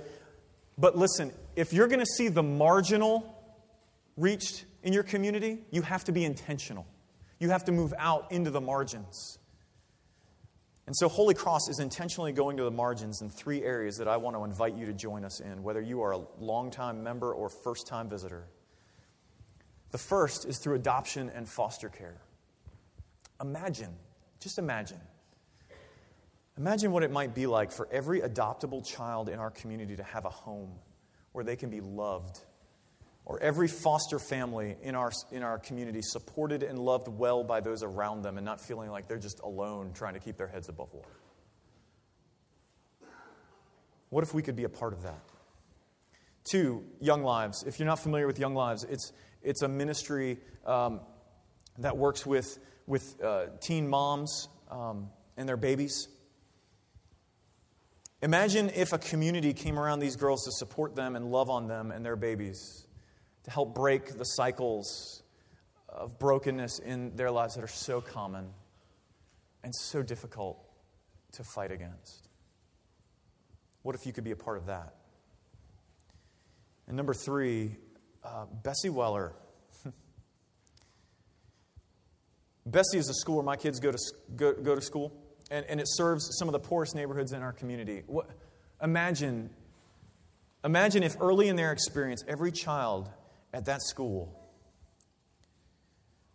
But 0.77 0.97
listen, 0.97 1.31
if 1.55 1.73
you're 1.73 1.87
going 1.87 1.99
to 1.99 2.05
see 2.05 2.27
the 2.27 2.43
marginal 2.43 3.35
reached 4.15 4.65
in 4.83 4.93
your 4.93 5.03
community, 5.03 5.59
you 5.71 5.81
have 5.81 6.03
to 6.05 6.11
be 6.11 6.23
intentional. 6.23 6.85
You 7.39 7.49
have 7.49 7.65
to 7.65 7.71
move 7.71 7.93
out 7.97 8.31
into 8.31 8.51
the 8.51 8.61
margins. 8.61 9.39
And 10.85 10.95
so, 10.95 11.09
Holy 11.09 11.33
Cross 11.33 11.67
is 11.69 11.79
intentionally 11.79 12.31
going 12.31 12.57
to 12.57 12.63
the 12.63 12.71
margins 12.71 13.21
in 13.21 13.29
three 13.29 13.61
areas 13.61 13.97
that 13.97 14.07
I 14.07 14.17
want 14.17 14.37
to 14.37 14.43
invite 14.45 14.75
you 14.75 14.85
to 14.85 14.93
join 14.93 15.25
us 15.25 15.41
in, 15.41 15.61
whether 15.61 15.81
you 15.81 16.01
are 16.01 16.13
a 16.13 16.21
longtime 16.39 17.03
member 17.03 17.33
or 17.33 17.49
first 17.49 17.87
time 17.87 18.09
visitor. 18.09 18.47
The 19.91 19.97
first 19.97 20.45
is 20.45 20.59
through 20.59 20.75
adoption 20.75 21.29
and 21.29 21.47
foster 21.47 21.89
care. 21.89 22.21
Imagine, 23.41 23.93
just 24.39 24.57
imagine. 24.57 25.01
Imagine 26.58 26.91
what 26.91 27.04
it 27.04 27.12
might 27.12 27.36
be 27.36 27.46
like 27.46 27.72
for 27.72 27.88
every 27.91 28.22
adoptable 28.22 28.86
child 28.86 29.30
in 29.30 29.38
our 29.38 29.52
community 29.52 29.96
to 29.96 30.04
have 30.04 30.26
a 30.26 30.30
home 30.30 30.72
where 31.32 31.43
they 31.43 31.56
can 31.56 31.70
be 31.70 31.82
loved 31.82 32.39
or 33.26 33.39
every 33.41 33.67
foster 33.67 34.17
family 34.17 34.76
in 34.82 34.96
our, 34.96 35.12
in 35.32 35.43
our 35.43 35.60
community 35.60 36.02
supported 36.02 36.63
and 36.63 36.80
loved 36.80 37.10
well 37.10 37.43
by 37.43 37.60
those 37.60 37.84
around 37.84 38.24
them 38.24 38.38
and 38.38 38.46
not 38.46 38.60
feeling 38.60 38.89
like 38.89 39.08
they're 39.08 39.20
just 39.20 39.41
alone 39.41 39.91
trying 39.93 40.13
to 40.13 40.20
keep 40.20 40.38
their 40.38 40.48
heads 40.48 40.70
above 40.70 40.91
water. 40.93 41.20
What 44.10 44.24
if 44.24 44.34
we 44.34 44.41
could 44.41 44.56
be 44.56 44.63
a 44.63 44.70
part 44.70 44.93
of 44.93 45.04
that? 45.04 45.20
Two, 46.50 46.86
Young 47.02 47.22
Lives. 47.22 47.65
If 47.67 47.78
you're 47.78 47.86
not 47.86 48.00
familiar 48.00 48.26
with 48.26 48.39
Young 48.39 48.56
Lives, 48.56 48.86
it's, 48.86 49.12
it's 49.43 49.62
a 49.62 49.67
ministry 49.67 50.38
um, 50.65 51.02
that 51.80 51.98
works 51.98 52.26
with, 52.26 52.58
with 52.88 53.22
uh, 53.22 53.48
teen 53.60 53.88
moms 53.89 54.48
um, 54.72 55.10
and 55.36 55.48
their 55.48 55.58
babies. 55.58 56.08
Imagine 58.21 58.71
if 58.75 58.93
a 58.93 58.97
community 58.97 59.53
came 59.53 59.77
around 59.77 59.99
these 59.99 60.15
girls 60.15 60.43
to 60.45 60.51
support 60.51 60.95
them 60.95 61.15
and 61.15 61.32
love 61.32 61.49
on 61.51 61.67
them 61.67 61.91
and 61.91 62.03
their 62.03 62.15
babies 62.15 62.88
to 63.43 63.51
help 63.51 63.75
break 63.75 64.17
the 64.17 64.23
cycles 64.23 65.21
of 65.88 66.17
brokenness 66.17 66.80
in 66.80 67.15
their 67.15 67.30
lives 67.30 67.53
that 67.56 67.63
are 67.63 67.67
so 67.67 68.01
common 68.01 68.49
and 69.63 69.73
so 69.75 70.01
difficult 70.01 70.58
to 71.34 71.43
fight 71.43 71.71
against. 71.71 72.27
What 73.84 73.93
if 73.93 74.06
you 74.06 74.13
could 74.13 74.23
be 74.23 74.32
a 74.32 74.36
part 74.36 74.58
of 74.58 74.65
that? 74.65 74.95
And 76.88 76.97
number 76.97 77.13
three, 77.13 77.75
uh, 78.23 78.45
Bessie 78.63 78.89
Weller. 78.89 79.34
Bessie 82.65 82.97
is 82.97 83.10
a 83.10 83.13
school 83.13 83.36
where 83.36 83.45
my 83.45 83.58
kids 83.58 83.80
go 83.80 83.91
to, 83.91 83.97
go, 84.36 84.53
go 84.53 84.73
to 84.73 84.82
school, 84.82 85.13
and, 85.49 85.65
and 85.67 85.79
it 85.79 85.88
serves 85.88 86.38
some 86.38 86.47
of 86.47 86.51
the 86.51 86.60
poorest 86.60 86.95
neighborhoods 86.95 87.31
in 87.31 87.41
our 87.41 87.53
community. 87.53 88.03
What, 88.07 88.29
imagine, 88.81 89.49
imagine 90.63 91.03
if 91.03 91.15
early 91.19 91.47
in 91.47 91.55
their 91.55 91.71
experience, 91.71 92.23
every 92.27 92.51
child 92.51 93.10
at 93.53 93.65
that 93.65 93.81
school 93.81 94.33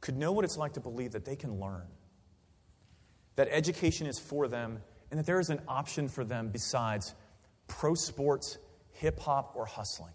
could 0.00 0.16
know 0.16 0.32
what 0.32 0.44
it's 0.44 0.56
like 0.56 0.72
to 0.74 0.80
believe 0.80 1.12
that 1.12 1.24
they 1.24 1.36
can 1.36 1.60
learn, 1.60 1.86
that 3.36 3.48
education 3.50 4.06
is 4.06 4.18
for 4.18 4.48
them, 4.48 4.82
and 5.10 5.18
that 5.18 5.26
there 5.26 5.40
is 5.40 5.50
an 5.50 5.60
option 5.68 6.08
for 6.08 6.24
them 6.24 6.48
besides 6.48 7.14
pro 7.68 7.94
sports, 7.94 8.58
hip 8.92 9.20
hop, 9.20 9.52
or 9.54 9.66
hustling. 9.66 10.12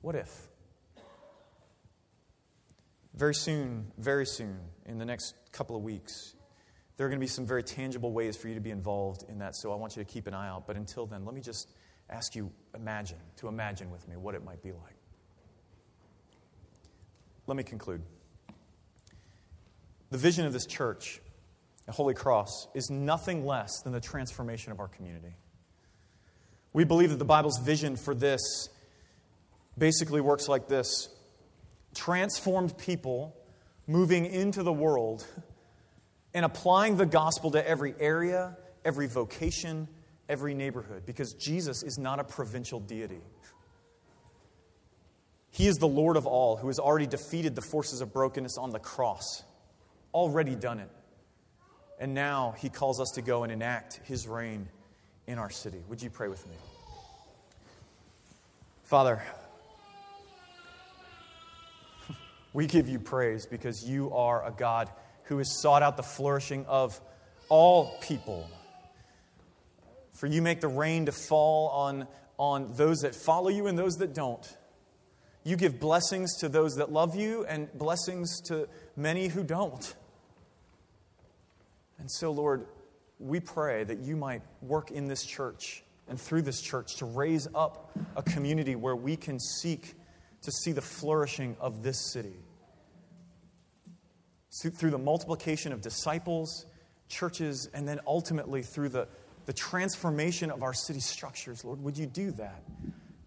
What 0.00 0.14
if? 0.14 0.48
Very 3.14 3.34
soon, 3.34 3.92
very 3.98 4.24
soon, 4.24 4.58
in 4.86 4.98
the 4.98 5.04
next 5.04 5.34
couple 5.52 5.76
of 5.76 5.82
weeks, 5.82 6.34
there 7.00 7.06
are 7.06 7.08
going 7.08 7.18
to 7.18 7.24
be 7.24 7.28
some 7.28 7.46
very 7.46 7.62
tangible 7.62 8.12
ways 8.12 8.36
for 8.36 8.48
you 8.48 8.54
to 8.54 8.60
be 8.60 8.68
involved 8.70 9.24
in 9.30 9.38
that, 9.38 9.56
so 9.56 9.72
I 9.72 9.76
want 9.76 9.96
you 9.96 10.04
to 10.04 10.12
keep 10.12 10.26
an 10.26 10.34
eye 10.34 10.50
out. 10.50 10.66
But 10.66 10.76
until 10.76 11.06
then, 11.06 11.24
let 11.24 11.34
me 11.34 11.40
just 11.40 11.66
ask 12.10 12.36
you 12.36 12.52
imagine, 12.74 13.16
to 13.38 13.48
imagine 13.48 13.90
with 13.90 14.06
me 14.06 14.18
what 14.18 14.34
it 14.34 14.44
might 14.44 14.62
be 14.62 14.72
like. 14.72 14.96
Let 17.46 17.56
me 17.56 17.62
conclude. 17.62 18.02
The 20.10 20.18
vision 20.18 20.44
of 20.44 20.52
this 20.52 20.66
church, 20.66 21.22
the 21.86 21.92
Holy 21.92 22.12
Cross, 22.12 22.68
is 22.74 22.90
nothing 22.90 23.46
less 23.46 23.80
than 23.80 23.94
the 23.94 24.00
transformation 24.02 24.70
of 24.70 24.78
our 24.78 24.88
community. 24.88 25.36
We 26.74 26.84
believe 26.84 27.08
that 27.08 27.18
the 27.18 27.24
Bible's 27.24 27.60
vision 27.60 27.96
for 27.96 28.14
this 28.14 28.68
basically 29.78 30.20
works 30.20 30.50
like 30.50 30.68
this 30.68 31.08
transformed 31.94 32.76
people 32.76 33.34
moving 33.86 34.26
into 34.26 34.62
the 34.62 34.72
world 34.72 35.26
and 36.34 36.44
applying 36.44 36.96
the 36.96 37.06
gospel 37.06 37.50
to 37.52 37.68
every 37.68 37.94
area, 37.98 38.56
every 38.84 39.06
vocation, 39.06 39.88
every 40.28 40.54
neighborhood, 40.54 41.04
because 41.06 41.34
Jesus 41.34 41.82
is 41.82 41.98
not 41.98 42.20
a 42.20 42.24
provincial 42.24 42.80
deity. 42.80 43.20
He 45.50 45.66
is 45.66 45.78
the 45.78 45.88
Lord 45.88 46.16
of 46.16 46.26
all 46.26 46.56
who 46.56 46.68
has 46.68 46.78
already 46.78 47.06
defeated 47.06 47.56
the 47.56 47.62
forces 47.62 48.00
of 48.00 48.12
brokenness 48.12 48.56
on 48.56 48.70
the 48.70 48.78
cross. 48.78 49.42
already 50.14 50.54
done 50.54 50.80
it. 50.80 50.90
And 51.98 52.14
now 52.14 52.54
he 52.58 52.68
calls 52.68 52.98
us 52.98 53.10
to 53.12 53.22
go 53.22 53.42
and 53.42 53.52
enact 53.52 54.00
his 54.04 54.26
reign 54.26 54.68
in 55.26 55.38
our 55.38 55.50
city. 55.50 55.82
Would 55.88 56.00
you 56.02 56.10
pray 56.10 56.28
with 56.28 56.46
me? 56.48 56.54
Father, 58.84 59.22
we 62.52 62.66
give 62.66 62.88
you 62.88 62.98
praise 62.98 63.46
because 63.46 63.84
you 63.84 64.12
are 64.12 64.44
a 64.46 64.50
God 64.50 64.90
who 65.24 65.38
has 65.38 65.60
sought 65.60 65.82
out 65.82 65.96
the 65.96 66.02
flourishing 66.02 66.66
of 66.66 67.00
all 67.48 67.98
people. 68.00 68.48
For 70.12 70.26
you 70.26 70.42
make 70.42 70.60
the 70.60 70.68
rain 70.68 71.06
to 71.06 71.12
fall 71.12 71.68
on, 71.68 72.06
on 72.38 72.72
those 72.76 72.98
that 73.00 73.14
follow 73.14 73.48
you 73.48 73.66
and 73.66 73.78
those 73.78 73.96
that 73.96 74.14
don't. 74.14 74.46
You 75.44 75.56
give 75.56 75.80
blessings 75.80 76.36
to 76.38 76.48
those 76.48 76.76
that 76.76 76.92
love 76.92 77.16
you 77.16 77.44
and 77.46 77.72
blessings 77.72 78.40
to 78.42 78.68
many 78.96 79.28
who 79.28 79.42
don't. 79.42 79.94
And 81.98 82.10
so, 82.10 82.30
Lord, 82.30 82.66
we 83.18 83.40
pray 83.40 83.84
that 83.84 83.98
you 84.00 84.16
might 84.16 84.42
work 84.62 84.90
in 84.90 85.06
this 85.06 85.24
church 85.24 85.82
and 86.08 86.20
through 86.20 86.42
this 86.42 86.60
church 86.60 86.96
to 86.96 87.04
raise 87.04 87.46
up 87.54 87.96
a 88.16 88.22
community 88.22 88.74
where 88.74 88.96
we 88.96 89.16
can 89.16 89.38
seek 89.38 89.94
to 90.42 90.50
see 90.50 90.72
the 90.72 90.82
flourishing 90.82 91.56
of 91.60 91.82
this 91.82 92.12
city. 92.12 92.36
Through 94.50 94.90
the 94.90 94.98
multiplication 94.98 95.72
of 95.72 95.80
disciples, 95.80 96.66
churches, 97.08 97.68
and 97.72 97.86
then 97.86 98.00
ultimately 98.06 98.62
through 98.62 98.88
the, 98.88 99.08
the 99.46 99.52
transformation 99.52 100.50
of 100.50 100.62
our 100.62 100.74
city 100.74 101.00
structures, 101.00 101.64
Lord, 101.64 101.82
would 101.82 101.96
you 101.96 102.06
do 102.06 102.32
that? 102.32 102.62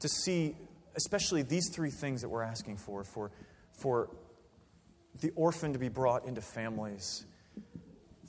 To 0.02 0.10
see, 0.10 0.56
especially 0.96 1.44
these 1.44 1.70
three 1.74 1.92
things 1.92 2.22
that 2.22 2.30
we're 2.30 2.44
asking 2.44 2.78
for 2.78 3.04
for, 3.04 3.32
for 3.80 4.10
the 5.22 5.32
orphan 5.36 5.74
to 5.74 5.80
be 5.80 5.90
brought 5.90 6.26
into 6.26 6.42
families, 6.42 7.26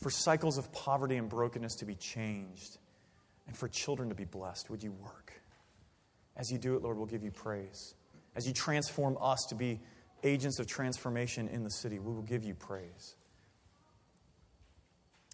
for 0.01 0.11
cycles 0.11 0.59
of 0.59 0.72
poverty 0.72 1.16
and 1.16 1.28
brokenness 1.28 1.76
to 1.76 1.84
be 1.84 1.95
changed 1.95 2.78
and 3.47 3.57
for 3.57 3.68
children 3.68 4.09
to 4.09 4.14
be 4.14 4.24
blessed. 4.24 4.70
Would 4.70 4.82
you 4.82 4.92
work? 4.92 5.32
As 6.36 6.51
you 6.51 6.59
do 6.59 6.76
it, 6.76 6.82
Lord, 6.82 6.97
we'll 6.97 7.07
give 7.07 7.22
you 7.22 7.30
praise. 7.30 7.95
As 8.36 8.47
you 8.47 8.53
transform 8.53 9.16
us 9.20 9.47
to 9.49 9.55
be 9.55 9.80
agents 10.25 10.59
of 10.59 10.66
transformation 10.66 11.49
in 11.49 11.62
the 11.62 11.70
city, 11.70 11.99
we 11.99 12.12
will 12.12 12.22
give 12.22 12.45
you 12.45 12.55
praise. 12.55 13.16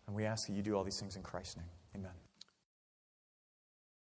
And 0.07 0.15
we 0.15 0.25
ask 0.25 0.49
that 0.49 0.53
you 0.53 0.63
do 0.63 0.77
all 0.77 0.85
these 0.85 0.99
things 0.99 1.17
in 1.17 1.23
Christ's 1.23 1.57
name. 1.57 1.67
Amen. 1.97 2.20